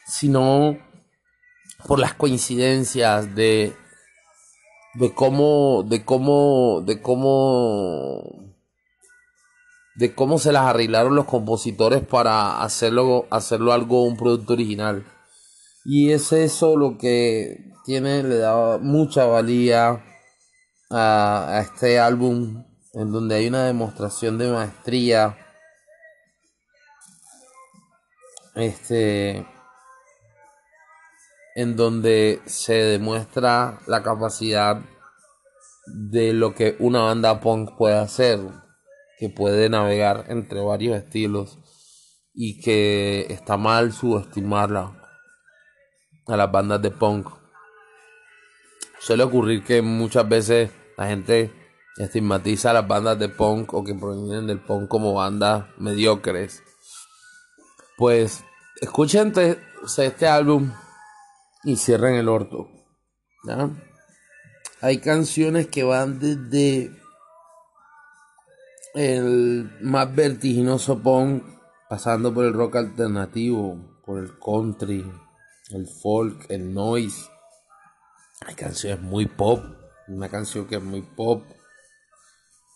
sino 0.06 0.78
por 1.88 2.00
las 2.00 2.14
coincidencias 2.14 3.34
de, 3.36 3.74
de 4.94 5.14
cómo, 5.14 5.84
de 5.88 6.06
cómo, 6.06 6.82
de 6.86 7.02
cómo, 7.02 8.54
de 9.96 10.14
cómo 10.14 10.38
se 10.38 10.52
las 10.52 10.66
arreglaron 10.66 11.16
los 11.16 11.26
compositores 11.26 12.06
para 12.06 12.62
hacerlo, 12.62 13.26
hacerlo 13.32 13.74
algo, 13.74 14.04
un 14.04 14.18
producto 14.18 14.54
original. 14.54 15.06
Y 15.86 16.12
es 16.12 16.32
eso 16.32 16.78
lo 16.78 16.98
que 16.98 17.72
tiene, 17.86 18.24
le 18.24 18.38
da 18.38 18.78
mucha 18.78 19.26
valía 19.26 20.04
a, 20.90 21.60
este 21.62 22.00
álbum, 22.00 22.64
en 22.94 23.12
donde 23.12 23.36
hay 23.36 23.48
una 23.48 23.66
demostración 23.66 24.38
de 24.38 24.52
maestría. 24.52 25.38
Este. 28.56 29.46
En 31.56 31.76
donde 31.76 32.42
se 32.46 32.74
demuestra 32.74 33.80
la 33.88 34.02
capacidad 34.02 34.82
de 35.86 36.34
lo 36.34 36.56
que 36.56 36.76
una 36.80 37.02
banda 37.02 37.40
punk 37.40 37.78
puede 37.78 37.98
hacer, 37.98 38.40
que 39.20 39.30
puede 39.30 39.70
navegar 39.70 40.26
entre 40.30 40.62
varios 40.62 40.98
estilos 40.98 41.60
y 42.34 42.60
que 42.62 43.28
está 43.30 43.58
mal 43.58 43.94
subestimarla 43.94 45.00
a 46.28 46.38
las 46.38 46.52
bandas 46.52 46.82
de 46.82 46.92
punk. 46.92 47.30
Suele 49.00 49.24
ocurrir 49.24 49.64
que 49.64 49.82
muchas 49.82 50.28
veces 50.28 50.72
la 50.98 51.08
gente 51.08 51.52
estigmatiza 51.98 52.72
a 52.72 52.74
las 52.74 52.88
bandas 52.88 53.20
de 53.20 53.30
punk 53.30 53.74
o 53.74 53.84
que 53.84 53.94
provienen 53.94 54.48
del 54.48 54.62
punk 54.62 54.88
como 54.88 55.14
bandas 55.14 55.66
mediocres. 55.78 56.64
Pues 57.98 58.44
escuchen 58.82 59.34
este 59.98 60.28
álbum 60.28 60.72
y 61.64 61.78
cierren 61.78 62.16
el 62.16 62.30
orto. 62.30 62.70
Hay 64.82 65.00
canciones 65.00 65.68
que 65.68 65.84
van 65.84 66.20
desde 66.20 66.92
el 68.94 69.72
más 69.82 70.14
vertiginoso 70.14 71.00
punk, 71.00 71.44
pasando 71.90 72.34
por 72.34 72.46
el 72.46 72.54
rock 72.54 72.78
alternativo, 72.78 74.02
por 74.06 74.20
el 74.20 74.38
country, 74.40 75.10
el 75.72 75.88
folk, 75.88 76.46
el 76.50 76.74
noise. 76.74 77.30
Hay 78.46 78.56
canciones 78.56 79.02
muy 79.02 79.26
pop, 79.26 79.64
una 80.08 80.30
canción 80.30 80.68
que 80.68 80.76
es 80.76 80.84
muy 80.84 81.02
pop, 81.02 81.44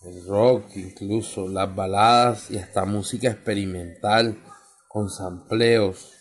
el 0.04 0.26
rock 0.26 0.76
incluso, 0.76 1.48
las 1.48 1.74
baladas 1.74 2.50
y 2.50 2.58
hasta 2.58 2.84
música 2.84 3.28
experimental 3.28 4.38
con 4.88 5.10
sampleos. 5.10 6.17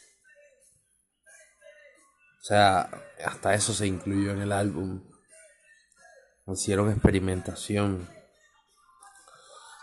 Sea, 2.48 2.90
hasta 3.26 3.56
eso 3.56 3.74
se 3.74 3.88
incluyó 3.88 4.32
en 4.32 4.40
el 4.40 4.54
álbum. 4.54 5.02
Hicieron 6.48 6.90
experimentación. 6.90 8.08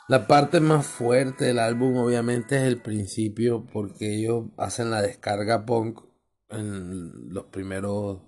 La 0.09 0.27
parte 0.27 0.61
más 0.61 0.87
fuerte 0.87 1.44
del 1.44 1.59
álbum 1.59 1.98
obviamente 1.98 2.57
es 2.57 2.62
el 2.62 2.81
principio 2.81 3.66
porque 3.70 4.14
ellos 4.14 4.46
hacen 4.57 4.90
la 4.90 5.03
descarga 5.03 5.66
punk 5.66 6.00
en 6.48 7.35
los 7.35 7.44
primeros, 7.46 8.22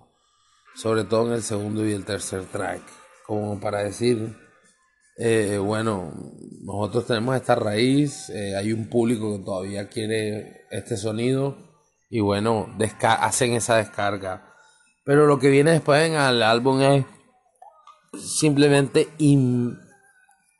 sobre 0.75 1.05
todo 1.05 1.29
en 1.29 1.33
el 1.33 1.43
segundo 1.43 1.87
y 1.87 1.93
el 1.93 2.05
tercer 2.05 2.45
track, 2.45 2.83
como 3.27 3.59
para 3.59 3.85
decir, 3.85 4.37
eh, 5.17 5.57
bueno, 5.57 6.13
nosotros 6.61 7.07
tenemos 7.07 7.37
esta 7.37 7.55
raíz, 7.55 8.29
eh, 8.29 8.55
hay 8.55 8.75
un 8.75 8.91
público 8.91 9.39
que 9.39 9.45
todavía 9.45 9.89
quiere 9.89 10.67
este 10.71 10.99
sonido 10.99 11.66
y 12.09 12.21
bueno, 12.21 12.69
hacen 13.03 13.53
esa 13.55 13.77
descarga. 13.77 14.55
Pero 15.05 15.27
lo 15.27 15.39
que 15.39 15.51
viene 15.51 15.73
después 15.73 16.07
en 16.07 16.15
el 16.15 16.43
álbum 16.43 16.81
es 16.81 17.05
simplemente 18.19 19.09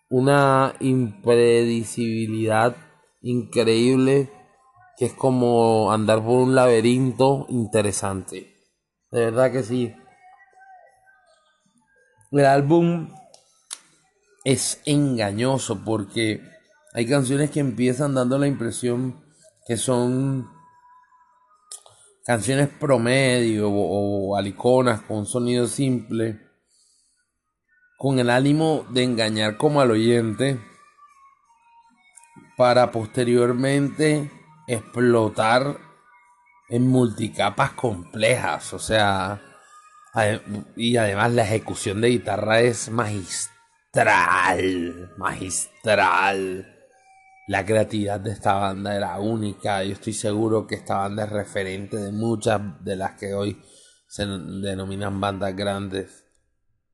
una 0.09 0.75
impredecibilidad 0.81 2.77
increíble 3.23 4.31
que 4.97 5.07
es 5.07 5.13
como 5.13 5.93
andar 5.93 6.19
por 6.21 6.43
un 6.43 6.55
laberinto 6.55 7.47
interesante. 7.49 8.55
De 9.11 9.25
verdad 9.27 9.53
que 9.53 9.63
sí. 9.63 9.95
El 12.31 12.47
álbum 12.47 13.09
es 14.45 14.81
engañoso 14.85 15.85
porque 15.85 16.41
hay 16.93 17.07
canciones 17.07 17.51
que 17.51 17.61
empiezan 17.61 18.15
dando 18.15 18.39
la 18.39 18.47
impresión 18.47 19.25
que 19.67 19.77
son 19.77 20.56
canciones 22.27 22.69
promedio 22.69 23.71
o, 23.71 24.37
aliconas 24.37 25.01
con 25.03 25.25
sonido 25.27 25.69
simple, 25.69 26.41
con 27.97 28.19
el 28.19 28.31
ánimo 28.31 28.85
de 28.91 29.05
engañar 29.05 29.57
como 29.57 29.81
al 29.81 29.93
oyente 29.93 30.61
para 32.57 32.91
posteriormente 32.91 34.29
explotar 34.67 35.79
en 36.69 36.89
multicapas 36.89 37.71
complejas, 37.73 38.73
o 38.73 38.81
sea, 38.81 39.41
y 40.75 40.97
además 40.97 41.31
la 41.33 41.45
ejecución 41.45 42.01
de 42.01 42.09
guitarra 42.09 42.59
es 42.61 42.91
magistral, 42.91 43.53
magistral. 45.17 46.76
La 47.47 47.65
creatividad 47.65 48.21
de 48.21 48.33
esta 48.33 48.55
banda 48.55 48.97
era 48.97 49.19
única. 49.19 49.83
Yo 49.85 49.93
estoy 49.93 50.13
seguro 50.13 50.67
que 50.67 50.75
esta 50.77 50.99
banda 50.99 51.25
es 51.25 51.31
referente 51.31 51.97
de 51.97 52.11
muchas 52.11 52.61
de 52.85 52.97
las 52.97 53.13
que 53.13 53.35
hoy 53.35 53.63
se 54.09 54.27
denominan 54.27 55.21
bandas 55.21 55.55
grandes. 55.55 56.25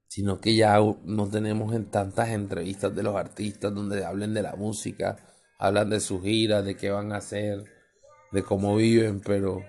Sino 0.08 0.40
que 0.40 0.54
ya 0.54 0.78
no 1.04 1.28
tenemos 1.28 1.74
en 1.74 1.90
tantas 1.90 2.28
entrevistas 2.28 2.94
de 2.94 3.02
los 3.02 3.16
artistas 3.16 3.74
donde 3.74 4.04
hablen 4.04 4.34
de 4.34 4.42
la 4.42 4.54
música, 4.54 5.16
hablan 5.58 5.88
de 5.88 6.00
sus 6.00 6.22
giras, 6.22 6.64
de 6.66 6.76
qué 6.76 6.90
van 6.90 7.12
a 7.12 7.16
hacer, 7.16 7.64
de 8.30 8.42
cómo 8.42 8.76
viven, 8.76 9.20
pero 9.20 9.62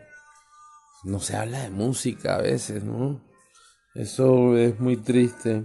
no 1.06 1.22
se 1.22 1.38
habla 1.38 1.62
de 1.62 1.70
música 1.70 2.36
a 2.36 2.42
veces, 2.42 2.84
¿no? 2.84 3.22
Eso 3.96 4.58
es 4.58 4.78
muy 4.82 4.98
triste. 4.98 5.64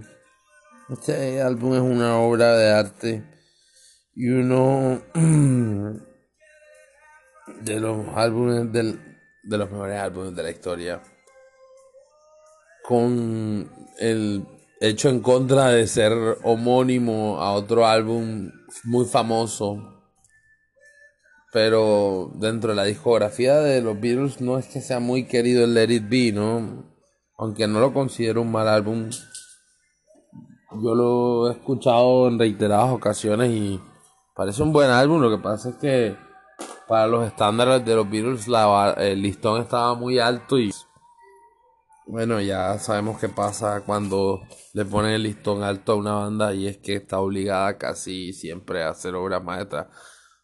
Este 0.87 1.41
álbum 1.41 1.73
es 1.73 1.81
una 1.81 2.17
obra 2.19 2.55
de 2.55 2.71
arte 2.71 3.38
y 4.19 4.27
uno 4.27 5.01
de 7.61 7.79
los 7.79 8.05
álbumes 8.15 8.69
del, 8.69 8.99
de 9.43 9.57
los 9.57 9.71
mejores 9.71 9.97
álbumes 9.97 10.35
de 10.35 10.43
la 10.43 10.51
historia 10.51 11.01
con 12.83 13.71
el 13.97 14.45
hecho 14.81 15.07
en 15.07 15.21
contra 15.21 15.69
de 15.69 15.87
ser 15.87 16.11
homónimo 16.43 17.39
a 17.39 17.53
otro 17.53 17.87
álbum 17.87 18.51
muy 18.83 19.05
famoso 19.05 20.03
pero 21.53 22.29
dentro 22.35 22.71
de 22.71 22.75
la 22.75 22.83
discografía 22.83 23.61
de 23.61 23.81
los 23.81 24.01
Beatles 24.01 24.41
no 24.41 24.57
es 24.57 24.67
que 24.67 24.81
sea 24.81 24.99
muy 24.99 25.27
querido 25.27 25.63
el 25.63 25.73
Let 25.73 25.91
It 25.91 26.09
Be, 26.09 26.33
¿no? 26.33 26.83
Aunque 27.37 27.67
no 27.67 27.79
lo 27.79 27.93
considero 27.93 28.41
un 28.41 28.51
mal 28.51 28.67
álbum, 28.67 29.09
yo 30.83 30.93
lo 30.93 31.47
he 31.47 31.53
escuchado 31.53 32.27
en 32.27 32.37
reiteradas 32.37 32.91
ocasiones 32.91 33.49
y 33.49 33.79
Parece 34.39 34.63
un 34.63 34.71
buen 34.71 34.89
álbum, 34.89 35.19
lo 35.19 35.29
que 35.29 35.43
pasa 35.43 35.67
es 35.67 35.75
que 35.75 36.15
para 36.87 37.07
los 37.07 37.27
estándares 37.27 37.83
de 37.83 37.93
los 37.93 38.09
Beatles 38.09 38.47
el 38.95 39.21
listón 39.21 39.61
estaba 39.61 39.95
muy 39.95 40.17
alto 40.17 40.57
y 40.57 40.71
bueno, 42.07 42.39
ya 42.39 42.79
sabemos 42.79 43.19
qué 43.19 43.27
pasa 43.27 43.81
cuando 43.85 44.39
le 44.71 44.85
ponen 44.85 45.11
el 45.11 45.23
listón 45.23 45.61
alto 45.61 45.91
a 45.91 45.95
una 45.95 46.13
banda 46.13 46.53
y 46.53 46.67
es 46.67 46.77
que 46.77 46.95
está 46.95 47.19
obligada 47.19 47.77
casi 47.77 48.31
siempre 48.31 48.81
a 48.81 48.91
hacer 48.91 49.13
obras 49.13 49.43
maestras. 49.43 49.87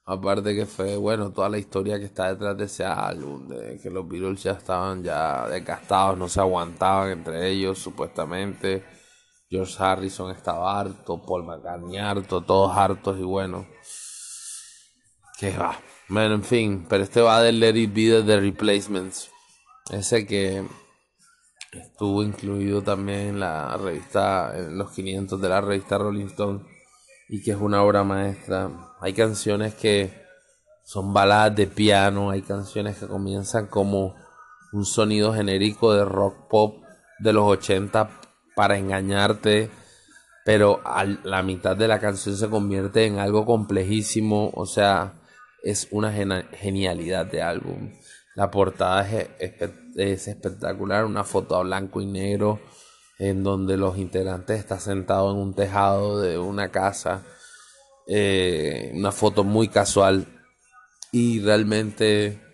Aparte 0.03 0.53
que 0.53 0.65
fue, 0.65 0.97
bueno, 0.97 1.31
toda 1.31 1.47
la 1.47 1.57
historia 1.57 1.97
que 1.97 2.03
está 2.03 2.27
detrás 2.27 2.57
de 2.57 2.65
ese 2.65 2.83
álbum, 2.83 3.47
de 3.47 3.79
que 3.81 3.89
los 3.89 4.05
Beatles 4.05 4.43
ya 4.43 4.51
estaban 4.51 5.05
ya 5.05 5.47
desgastados, 5.47 6.17
no 6.17 6.27
se 6.27 6.41
aguantaban 6.41 7.11
entre 7.11 7.49
ellos 7.49 7.79
supuestamente. 7.79 8.83
George 9.49 9.75
Harrison 9.79 10.31
estaba 10.31 10.79
harto, 10.79 11.21
Paul 11.23 11.45
McCartney 11.45 11.97
harto, 11.97 12.41
todos 12.41 12.75
hartos 12.75 13.17
y 13.19 13.23
bueno. 13.23 13.65
Que 15.39 15.57
va. 15.57 15.77
Bueno, 16.07 16.35
en 16.35 16.43
fin, 16.43 16.85
pero 16.87 17.03
este 17.03 17.21
va 17.21 17.41
del 17.41 17.59
Let 17.59 17.75
It 17.75 17.93
Be 17.93 18.23
de 18.23 18.39
Replacements. 18.39 19.31
Ese 19.91 20.25
que 20.25 20.63
estuvo 21.71 22.23
incluido 22.23 22.81
también 22.81 23.19
en 23.19 23.39
la 23.39 23.75
revista, 23.77 24.53
en 24.55 24.77
los 24.77 24.91
500 24.91 25.41
de 25.41 25.49
la 25.49 25.61
revista 25.61 25.97
Rolling 25.97 26.27
Stone 26.27 26.61
y 27.27 27.41
que 27.41 27.51
es 27.51 27.57
una 27.57 27.83
obra 27.83 28.03
maestra. 28.03 28.69
Hay 29.01 29.13
canciones 29.13 29.73
que 29.75 30.25
son 30.83 31.13
baladas 31.13 31.55
de 31.55 31.67
piano, 31.67 32.29
hay 32.29 32.41
canciones 32.41 32.97
que 32.97 33.07
comienzan 33.07 33.67
como 33.67 34.15
un 34.71 34.85
sonido 34.85 35.33
genérico 35.33 35.93
de 35.93 36.05
rock 36.05 36.47
pop 36.47 36.83
de 37.19 37.33
los 37.33 37.45
80 37.45 38.09
para 38.55 38.77
engañarte, 38.77 39.71
pero 40.45 40.81
a 40.85 41.03
la 41.03 41.41
mitad 41.41 41.75
de 41.75 41.87
la 41.87 41.99
canción 41.99 42.37
se 42.37 42.49
convierte 42.49 43.05
en 43.05 43.19
algo 43.19 43.45
complejísimo, 43.45 44.51
o 44.53 44.65
sea, 44.65 45.14
es 45.65 45.89
una 45.91 46.13
genialidad 46.13 47.25
de 47.25 47.41
álbum. 47.41 47.91
La 48.35 48.49
portada 48.51 49.05
es, 49.39 50.27
espectacular, 50.27 51.05
una 51.05 51.23
foto 51.25 51.55
a 51.55 51.63
blanco 51.63 51.99
y 51.99 52.05
negro 52.05 52.61
en 53.19 53.43
donde 53.43 53.75
los 53.75 53.97
integrantes 53.97 54.59
están 54.59 54.79
sentados 54.79 55.33
en 55.33 55.41
un 55.41 55.53
tejado 55.53 56.21
de 56.21 56.37
una 56.37 56.69
casa, 56.69 57.23
eh, 58.07 58.91
una 58.93 59.11
foto 59.11 59.43
muy 59.43 59.67
casual 59.67 60.25
y 61.11 61.39
realmente 61.39 62.45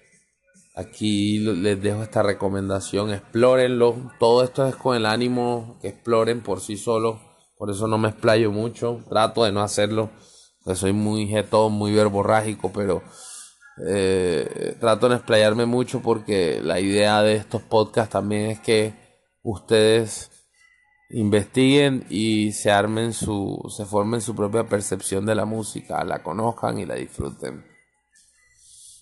Aquí 0.74 1.39
les 1.39 1.82
dejo 1.82 2.02
esta 2.02 2.24
recomendación, 2.24 3.12
explórenlo. 3.12 4.13
Todo 4.19 4.43
esto 4.43 4.65
es 4.65 4.76
con 4.76 4.95
el 4.95 5.06
ánimo 5.06 5.78
que 5.82 5.89
exploren 5.89 6.41
por 6.41 6.62
sí 6.62 6.78
solos. 6.78 7.19
Por 7.58 7.69
eso 7.69 7.88
no 7.88 7.97
me 7.97 8.08
explayo 8.08 8.52
mucho. 8.52 9.04
Trato 9.10 9.43
de 9.43 9.52
no 9.52 9.62
hacerlo. 9.62 10.10
Soy 10.76 10.93
muy 10.93 11.28
jetón, 11.28 11.74
muy 11.74 11.93
verborrágico, 11.93 12.71
pero 12.71 13.02
eh, 13.88 14.76
trato 14.80 15.10
de 15.10 15.15
explayarme 15.15 15.65
mucho 15.65 16.02
porque 16.02 16.62
la 16.62 16.80
idea 16.80 17.21
de 17.21 17.36
estos 17.36 17.62
podcasts 17.63 18.12
también 18.12 18.52
es 18.52 18.60
que 18.60 18.93
ustedes 19.43 20.30
investiguen 21.10 22.06
y 22.10 22.52
se 22.52 22.71
armen 22.71 23.13
su, 23.13 23.60
se 23.76 23.86
formen 23.86 24.21
su 24.21 24.36
propia 24.36 24.65
percepción 24.65 25.26
de 25.26 25.36
la 25.36 25.45
música, 25.45 26.04
la 26.04 26.21
conozcan 26.21 26.80
y 26.80 26.86
la 26.86 26.95
disfruten. 26.95 27.65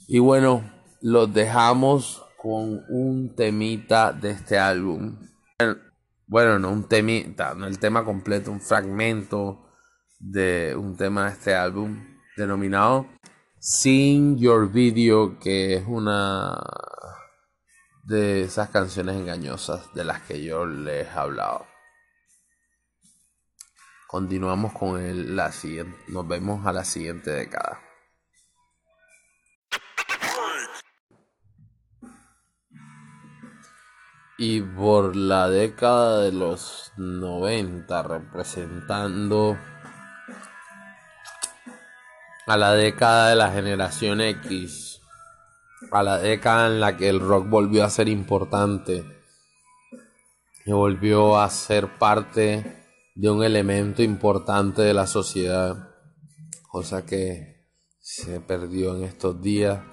Y 0.07 0.19
bueno, 0.19 0.63
los 1.01 1.31
dejamos 1.33 2.23
con 2.41 2.83
un 2.89 3.35
temita 3.35 4.13
de 4.13 4.31
este 4.31 4.57
álbum. 4.57 5.19
Bueno, 6.25 6.57
no 6.57 6.71
un 6.71 6.87
temita, 6.87 7.53
no 7.53 7.67
el 7.67 7.79
tema 7.79 8.05
completo, 8.05 8.51
un 8.51 8.61
fragmento 8.61 9.68
de 10.19 10.75
un 10.75 10.95
tema 10.97 11.25
de 11.25 11.31
este 11.31 11.55
álbum 11.55 12.19
denominado 12.35 13.07
Sing 13.59 14.37
Your 14.37 14.69
Video, 14.71 15.39
que 15.39 15.75
es 15.75 15.83
una 15.87 16.59
de 18.03 18.43
esas 18.43 18.69
canciones 18.69 19.15
engañosas 19.15 19.93
de 19.93 20.03
las 20.03 20.21
que 20.21 20.43
yo 20.43 20.65
les 20.65 21.07
he 21.07 21.09
hablado. 21.09 21.65
Continuamos 24.07 24.73
con 24.73 24.99
el, 24.99 25.35
la 25.35 25.51
siguiente, 25.51 25.97
nos 26.07 26.27
vemos 26.27 26.65
a 26.65 26.73
la 26.73 26.83
siguiente 26.83 27.31
década. 27.31 27.79
y 34.41 34.61
por 34.61 35.17
la 35.17 35.49
década 35.49 36.21
de 36.21 36.31
los 36.31 36.93
90 36.95 38.03
representando 38.03 39.57
a 42.49 42.57
la 42.57 42.73
década 42.73 43.29
de 43.29 43.35
la 43.35 43.51
generación 43.51 44.21
X, 44.21 45.01
a 45.91 46.01
la 46.01 46.17
década 46.17 46.65
en 46.65 46.79
la 46.79 46.97
que 46.97 47.07
el 47.07 47.19
rock 47.19 47.47
volvió 47.47 47.83
a 47.85 47.91
ser 47.91 48.09
importante 48.09 49.05
y 50.65 50.71
volvió 50.71 51.39
a 51.39 51.47
ser 51.51 51.99
parte 51.99 52.87
de 53.13 53.29
un 53.29 53.43
elemento 53.43 54.01
importante 54.01 54.81
de 54.81 54.95
la 54.95 55.05
sociedad, 55.05 55.91
cosa 56.67 57.05
que 57.05 57.67
se 57.99 58.41
perdió 58.41 58.95
en 58.95 59.03
estos 59.03 59.39
días, 59.43 59.83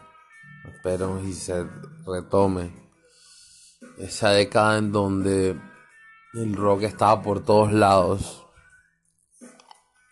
espero 0.65 1.23
y 1.27 1.35
se 1.35 1.63
retome 2.07 2.73
esa 3.99 4.31
década 4.31 4.79
en 4.79 4.93
donde 4.93 5.61
el 6.33 6.57
rock 6.57 6.85
estaba 6.85 7.21
por 7.21 7.45
todos 7.45 7.71
lados 7.71 8.47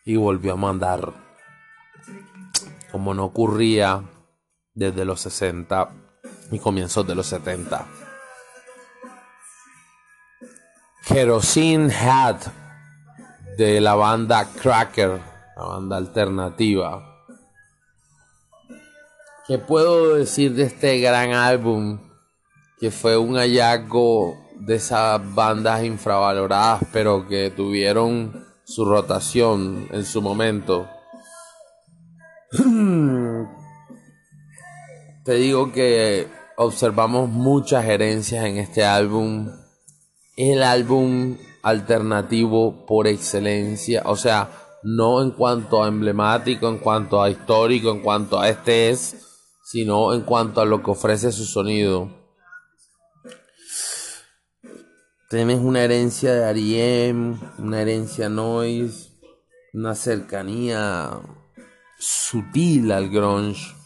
y 0.05 0.17
volvió 0.17 0.53
a 0.53 0.57
mandar 0.57 1.24
como 2.95 3.13
no 3.13 3.25
ocurría 3.25 4.05
desde 4.73 5.05
los 5.05 5.21
60 5.23 5.91
y 6.53 6.61
comienzos 6.61 7.05
de 7.05 7.17
los 7.17 7.27
70. 7.27 7.89
Kerosene 11.09 11.93
Hat 11.93 12.41
de 13.59 13.81
la 13.81 13.97
banda 13.97 14.49
Cracker, 14.63 15.21
la 15.57 15.65
banda 15.65 15.97
alternativa. 15.97 17.27
¿Qué 19.49 19.59
puedo 19.59 20.15
decir 20.15 20.55
de 20.55 20.63
este 20.63 21.01
gran 21.01 21.33
álbum? 21.33 21.99
que 22.79 22.93
fue 22.93 23.17
un 23.17 23.35
hallazgo 23.35 24.37
de 24.61 24.77
esas 24.77 25.21
bandas 25.35 25.83
infravaloradas, 25.83 26.83
pero 26.93 27.27
que 27.27 27.51
tuvieron 27.51 28.47
su 28.65 28.85
rotación 28.85 29.89
en 29.91 30.05
su 30.05 30.23
momento. 30.23 30.89
Te 35.25 35.37
digo 35.37 35.73
que 35.73 36.29
observamos 36.59 37.31
muchas 37.31 37.87
herencias 37.87 38.45
en 38.45 38.59
este 38.59 38.85
álbum. 38.85 39.51
el 40.37 40.63
álbum 40.63 41.39
alternativo 41.63 42.85
por 42.85 43.07
excelencia, 43.07 44.03
o 44.05 44.17
sea, 44.17 44.51
no 44.83 45.23
en 45.23 45.31
cuanto 45.31 45.83
a 45.83 45.89
emblemático, 45.89 46.69
en 46.69 46.77
cuanto 46.77 47.23
a 47.23 47.31
histórico, 47.31 47.91
en 47.91 48.01
cuanto 48.01 48.39
a 48.39 48.51
este 48.51 48.91
es, 48.91 49.17
sino 49.65 50.13
en 50.13 50.23
cuanto 50.23 50.61
a 50.61 50.67
lo 50.67 50.83
que 50.83 50.91
ofrece 50.91 51.33
su 51.33 51.47
sonido. 51.47 52.11
Tienes 55.31 55.59
una 55.59 55.85
herencia 55.85 56.35
de 56.35 56.45
Ariem, 56.45 57.41
una 57.59 57.81
herencia 57.81 58.29
Noise, 58.29 59.09
una 59.73 59.95
cercanía 59.95 61.19
sutil 61.99 62.93
al 62.93 63.09
grunge, 63.09 63.84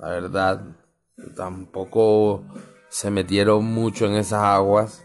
la 0.00 0.08
verdad. 0.08 0.62
Tampoco 1.34 2.44
se 2.88 3.10
metieron 3.10 3.64
mucho 3.64 4.06
en 4.06 4.14
esas 4.14 4.42
aguas. 4.42 5.02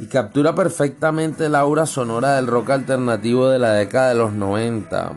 Y 0.00 0.06
captura 0.06 0.54
perfectamente 0.54 1.46
el 1.46 1.54
aura 1.54 1.86
sonora 1.86 2.36
del 2.36 2.46
rock 2.46 2.70
alternativo 2.70 3.48
de 3.48 3.58
la 3.58 3.72
década 3.72 4.10
de 4.10 4.14
los 4.14 4.32
90. 4.32 5.12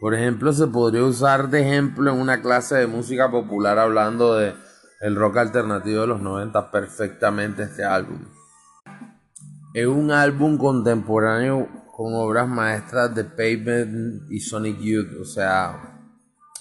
Por 0.00 0.14
ejemplo, 0.14 0.52
se 0.52 0.66
podría 0.66 1.04
usar 1.04 1.48
de 1.48 1.60
ejemplo 1.60 2.10
en 2.10 2.20
una 2.20 2.42
clase 2.42 2.74
de 2.74 2.88
música 2.88 3.30
popular 3.30 3.78
hablando 3.78 4.34
de 4.34 4.52
el 5.00 5.14
rock 5.14 5.36
alternativo 5.36 6.00
de 6.00 6.06
los 6.08 6.20
90 6.20 6.70
perfectamente 6.72 7.64
este 7.64 7.84
álbum. 7.84 8.18
Es 9.74 9.86
un 9.86 10.10
álbum 10.10 10.58
contemporáneo 10.58 11.68
con 11.92 12.14
obras 12.14 12.48
maestras 12.48 13.14
de 13.14 13.24
Pavement 13.24 14.30
y 14.30 14.40
Sonic 14.40 14.80
Youth, 14.80 15.20
o 15.20 15.24
sea, 15.24 16.00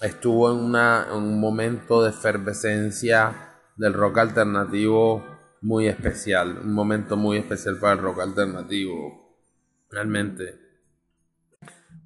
estuvo 0.02 0.52
en, 0.52 0.58
una, 0.58 1.08
en 1.10 1.18
un 1.18 1.40
momento 1.40 2.04
de 2.04 2.10
efervescencia 2.10 3.54
del 3.78 3.94
rock 3.94 4.18
alternativo 4.18 5.26
muy 5.62 5.88
especial, 5.88 6.60
un 6.64 6.74
momento 6.74 7.16
muy 7.16 7.38
especial 7.38 7.78
para 7.78 7.94
el 7.94 8.00
rock 8.00 8.20
alternativo, 8.20 9.38
realmente. 9.90 10.60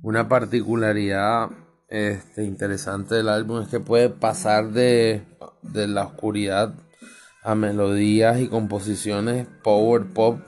Una 0.04 0.30
particularidad 0.30 1.50
este, 1.88 2.44
interesante 2.44 3.16
del 3.16 3.30
álbum 3.30 3.64
es 3.64 3.70
que 3.70 3.80
puede 3.80 4.10
pasar 4.10 4.72
de, 4.72 5.24
de 5.64 5.88
la 5.88 6.04
oscuridad 6.04 6.76
a 7.44 7.56
melodías 7.56 8.40
y 8.40 8.50
composiciones 8.50 9.48
power 9.64 10.06
pop. 10.14 10.40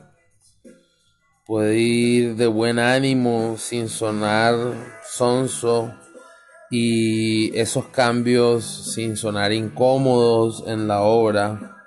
Puede 1.47 1.77
ir 1.77 2.35
de 2.35 2.45
buen 2.47 2.77
ánimo 2.77 3.55
sin 3.57 3.87
sonar 3.87 4.53
sonso 5.05 5.93
y 6.69 7.57
esos 7.57 7.85
cambios 7.85 8.65
sin 8.93 9.15
sonar 9.15 9.53
incómodos 9.53 10.65
en 10.67 10.89
la 10.89 11.03
obra. 11.03 11.85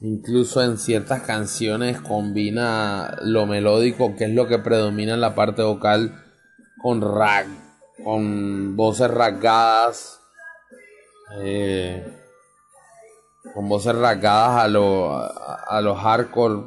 Incluso 0.00 0.60
en 0.64 0.76
ciertas 0.76 1.22
canciones 1.22 2.00
combina 2.00 3.16
lo 3.22 3.46
melódico, 3.46 4.16
que 4.16 4.24
es 4.24 4.30
lo 4.30 4.48
que 4.48 4.58
predomina 4.58 5.14
en 5.14 5.20
la 5.20 5.36
parte 5.36 5.62
vocal, 5.62 6.20
con 6.82 7.00
rap, 7.00 7.46
con 8.02 8.74
voces 8.74 9.08
rasgadas, 9.08 10.20
eh, 11.42 12.19
con 13.54 13.68
voces 13.68 13.94
rasgadas 13.94 14.64
a 14.64 14.68
lo, 14.68 15.14
a, 15.14 15.80
los 15.80 15.98
hardcore, 15.98 16.62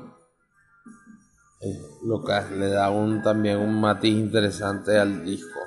eh, 1.61 1.81
lo 2.05 2.23
que 2.23 2.33
le 2.55 2.69
da 2.69 2.89
un, 2.89 3.21
también 3.21 3.59
un 3.59 3.79
matiz 3.79 4.13
interesante 4.13 4.97
al 4.97 5.23
disco. 5.23 5.59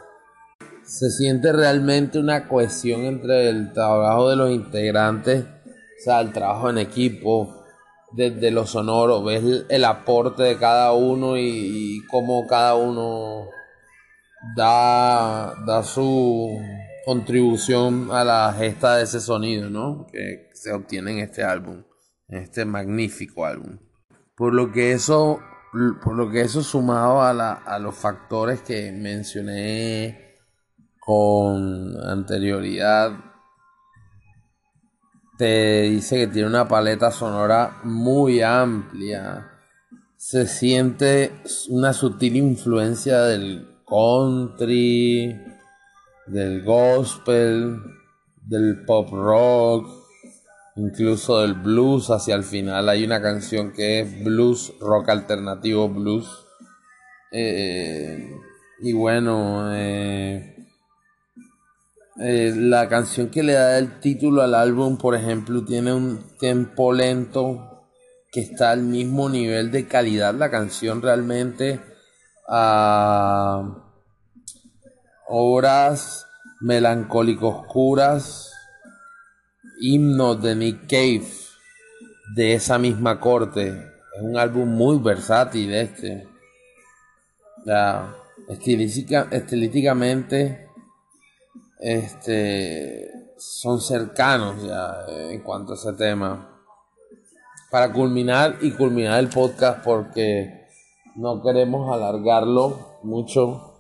Se 0.85 1.11
siente 1.11 1.53
realmente 1.53 2.19
una 2.19 2.47
cohesión 2.47 3.03
entre 3.03 3.49
el 3.49 3.73
trabajo 3.73 4.31
de 4.31 4.37
los 4.37 4.51
integrantes 4.51 5.45
o 5.97 6.03
sea, 6.03 6.21
el 6.21 6.33
trabajo 6.33 6.69
en 6.69 6.79
equipo, 6.79 7.65
desde 8.13 8.51
lo 8.51 8.67
sonoro, 8.67 9.25
ves 9.25 9.65
el, 9.69 9.85
aporte 9.85 10.43
de 10.43 10.59
cada 10.59 10.93
uno 10.93 11.39
y, 11.39 12.03
cómo 12.11 12.47
cada 12.47 12.75
uno 12.75 13.47
da, 14.55 15.55
da 15.67 15.83
su 15.83 16.61
contribución 17.07 18.09
a 18.11 18.25
la 18.25 18.53
gesta 18.53 18.97
de 18.97 19.05
ese 19.05 19.21
sonido, 19.21 19.71
¿no? 19.71 20.09
Que 20.11 20.51
se 20.55 20.73
obtiene 20.73 21.13
en 21.13 21.19
este 21.21 21.45
álbum, 21.45 21.85
en 22.27 22.39
este 22.39 22.65
magnífico 22.65 23.47
álbum. 23.47 23.79
Por 24.37 24.53
lo 24.53 24.73
que 24.73 24.91
eso, 24.91 25.39
por 26.03 26.17
lo 26.17 26.29
que 26.29 26.41
eso 26.41 26.65
sumado 26.65 27.23
a, 27.23 27.33
la, 27.33 27.53
a 27.53 27.79
los 27.79 27.95
factores 27.95 28.61
que 28.63 28.91
mencioné 28.91 30.35
con 30.99 31.97
anterioridad, 32.05 33.13
te 35.39 35.83
dice 35.83 36.17
que 36.17 36.27
tiene 36.27 36.49
una 36.49 36.67
paleta 36.67 37.13
sonora 37.13 37.79
muy 37.85 38.43
amplia. 38.43 39.53
Se 40.17 40.49
siente 40.49 41.31
una 41.69 41.93
sutil 41.93 42.35
influencia 42.35 43.21
del 43.21 43.77
country, 43.87 45.46
del 46.27 46.63
gospel, 46.65 47.81
del 48.43 48.85
pop 48.85 49.09
rock, 49.13 49.89
incluso 50.77 51.41
del 51.41 51.55
blues. 51.55 52.11
Hacia 52.11 52.35
el 52.35 52.45
final 52.45 52.89
hay 52.89 53.05
una 53.05 53.21
canción 53.21 53.73
que 53.73 54.01
es 54.01 54.25
blues, 54.25 54.73
rock 54.81 55.09
alternativo 55.09 55.89
blues. 55.89 56.47
Eh, 57.33 58.31
y 58.81 58.93
bueno, 58.93 59.75
eh, 59.75 60.57
eh, 62.19 62.53
la 62.57 62.89
canción 62.89 63.29
que 63.29 63.43
le 63.43 63.53
da 63.55 63.79
el 63.79 64.01
título 64.01 64.43
al 64.43 64.55
álbum, 64.55 64.97
por 64.97 65.15
ejemplo, 65.15 65.65
tiene 65.65 65.93
un 65.93 66.37
tempo 66.39 66.93
lento 66.93 67.89
que 68.33 68.41
está 68.41 68.71
al 68.71 68.83
mismo 68.83 69.29
nivel 69.29 69.71
de 69.71 69.87
calidad 69.87 70.35
la 70.35 70.51
canción 70.51 71.01
realmente 71.01 71.81
a 72.49 73.86
obras 75.29 76.27
melancólico 76.61 77.49
oscuras, 77.49 78.53
himnos 79.81 80.43
de 80.43 80.55
Nick 80.55 80.87
Cave 80.89 81.27
de 82.35 82.55
esa 82.55 82.79
misma 82.79 83.21
corte. 83.21 83.69
Es 84.17 84.23
un 84.23 84.37
álbum 84.37 84.69
muy 84.69 84.99
versátil 84.99 85.75
este. 85.75 86.29
Ya, 87.65 88.15
estilísticamente 88.49 90.69
este, 91.79 93.33
son 93.37 93.81
cercanos 93.81 94.63
ya 94.63 95.05
en 95.31 95.43
cuanto 95.43 95.73
a 95.73 95.77
ese 95.77 95.93
tema. 95.95 96.53
Para 97.71 97.93
culminar 97.93 98.59
y 98.61 98.71
culminar 98.71 99.19
el 99.19 99.29
podcast 99.29 99.85
porque 99.85 100.67
no 101.17 101.43
queremos 101.43 101.93
alargarlo 101.93 102.99
mucho, 103.03 103.76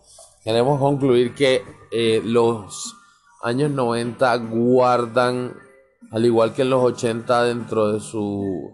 queremos 0.46 0.78
concluir 0.78 1.34
que 1.34 1.64
eh, 1.90 2.22
los 2.24 2.94
años 3.42 3.72
90 3.72 4.36
guardan, 4.36 5.56
al 6.12 6.24
igual 6.24 6.54
que 6.54 6.62
en 6.62 6.70
los 6.70 6.84
80, 6.84 7.42
dentro 7.42 7.92
de 7.92 7.98
su, 7.98 8.70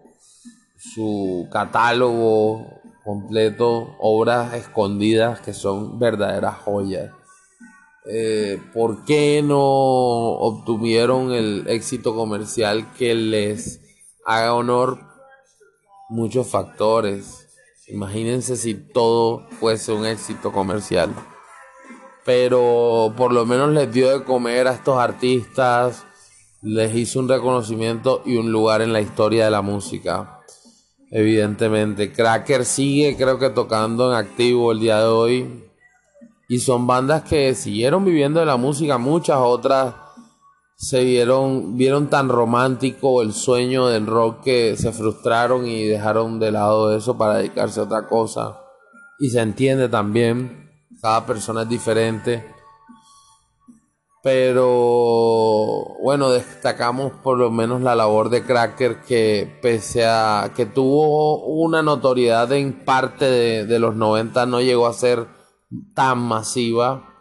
su 0.77 1.49
catálogo 1.51 2.67
completo, 3.03 3.97
obras 4.01 4.53
escondidas 4.53 5.41
que 5.41 5.55
son 5.55 5.99
verdaderas 5.99 6.59
joyas 6.59 7.11
eh, 8.05 8.61
¿por 8.75 9.05
qué 9.05 9.43
no 9.43 9.61
obtuvieron 9.61 11.33
el 11.33 11.65
éxito 11.69 12.15
comercial 12.15 12.93
que 12.95 13.15
les 13.15 13.81
haga 14.27 14.55
honor? 14.55 14.99
Muchos 16.11 16.49
factores. 16.49 17.49
Imagínense 17.87 18.57
si 18.57 18.75
todo 18.75 19.47
fuese 19.61 19.93
un 19.93 20.05
éxito 20.05 20.53
comercial. 20.53 21.15
Pero 22.25 23.13
por 23.17 23.33
lo 23.33 23.45
menos 23.47 23.71
les 23.71 23.93
dio 23.93 24.11
de 24.11 24.25
comer 24.25 24.69
a 24.69 24.75
estos 24.75 24.99
artistas, 24.99 26.05
les 26.63 26.95
hizo 26.95 27.19
un 27.19 27.29
reconocimiento 27.29 28.23
y 28.25 28.37
un 28.37 28.53
lugar 28.53 28.83
en 28.83 28.93
la 28.93 29.01
historia 29.01 29.45
de 29.45 29.51
la 29.51 29.63
música. 29.63 30.41
Evidentemente, 31.11 32.13
Cracker 32.13 32.65
sigue 32.65 33.17
creo 33.17 33.39
que 33.39 33.51
tocando 33.51 34.11
en 34.11 34.17
activo 34.17 34.73
el 34.73 34.81
día 34.81 34.99
de 34.99 35.07
hoy 35.07 35.65
y 36.49 36.59
son 36.59 36.87
bandas 36.87 37.23
que 37.23 37.55
siguieron 37.55 38.05
viviendo 38.05 38.41
de 38.41 38.47
la 38.47 38.57
música, 38.57 38.99
muchas 38.99 39.39
otras 39.39 39.95
se 40.83 41.05
vieron, 41.05 41.77
vieron 41.77 42.09
tan 42.09 42.29
romántico 42.29 43.23
el 43.23 43.33
sueño 43.33 43.87
del 43.87 44.07
rock 44.07 44.43
que 44.43 44.77
se 44.77 44.91
frustraron 44.91 45.67
y 45.67 45.85
dejaron 45.85 46.41
de 46.41 46.51
lado 46.51 46.97
eso 46.97 47.17
para 47.17 47.37
dedicarse 47.37 47.79
a 47.79 47.85
otra 47.85 48.09
cosa. 48.09 48.59
Y 49.21 49.31
se 49.31 49.41
entiende 49.41 49.89
también, 49.89 50.62
cada 51.03 51.27
persona 51.27 51.63
es 51.63 51.69
diferente. 51.69 52.55
Pero 54.23 55.97
bueno, 56.01 56.31
destacamos 56.31 57.13
por 57.25 57.39
lo 57.39 57.51
menos 57.51 57.83
la 57.83 57.97
labor 57.97 58.29
de 58.29 58.45
Cracker 58.45 59.03
que 59.03 59.59
pese 59.61 60.07
a 60.07 60.53
que 60.55 60.65
tuvo 60.65 61.45
una 61.45 61.83
notoriedad 61.83 62.53
en 62.53 62.85
parte 62.85 63.25
de, 63.25 63.67
de 63.67 63.79
los 63.81 63.97
90 63.97 64.47
no 64.47 64.61
llegó 64.61 64.87
a 64.87 64.93
ser 64.93 65.27
tan 65.95 66.21
masiva 66.21 67.17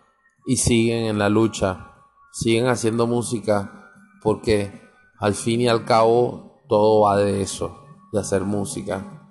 y 0.45 0.57
siguen 0.57 1.05
en 1.05 1.17
la 1.17 1.29
lucha, 1.29 1.95
siguen 2.31 2.67
haciendo 2.67 3.07
música 3.07 3.89
porque 4.21 4.79
al 5.17 5.33
fin 5.33 5.61
y 5.61 5.67
al 5.67 5.85
cabo 5.85 6.61
todo 6.69 7.01
va 7.01 7.17
de 7.17 7.41
eso, 7.41 7.83
de 8.13 8.19
hacer 8.19 8.43
música. 8.43 9.27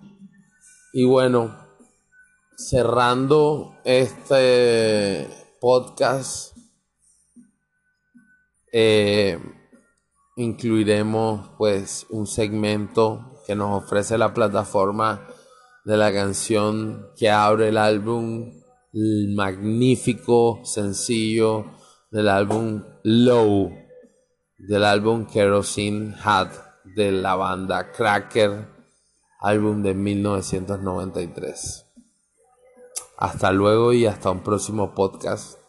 Y 0.92 1.04
bueno, 1.04 1.59
cerrando 2.60 3.74
este 3.84 5.26
podcast, 5.60 6.54
eh, 8.70 9.38
incluiremos 10.36 11.52
pues 11.56 12.06
un 12.10 12.26
segmento 12.26 13.40
que 13.46 13.54
nos 13.54 13.82
ofrece 13.82 14.18
la 14.18 14.34
plataforma 14.34 15.26
de 15.86 15.96
la 15.96 16.12
canción 16.12 17.06
que 17.16 17.30
abre 17.30 17.68
el 17.68 17.78
álbum, 17.78 18.52
el 18.92 19.32
magnífico 19.34 20.60
sencillo 20.62 21.64
del 22.10 22.28
álbum 22.28 22.84
Low, 23.04 23.72
del 24.58 24.84
álbum 24.84 25.26
Kerosene 25.26 26.14
Hat 26.22 26.52
de 26.84 27.10
la 27.10 27.36
banda 27.36 27.90
Cracker, 27.90 28.68
álbum 29.40 29.82
de 29.82 29.94
1993. 29.94 31.89
Hasta 33.20 33.52
luego 33.52 33.92
y 33.92 34.06
hasta 34.06 34.30
un 34.30 34.40
próximo 34.40 34.94
podcast. 34.94 35.59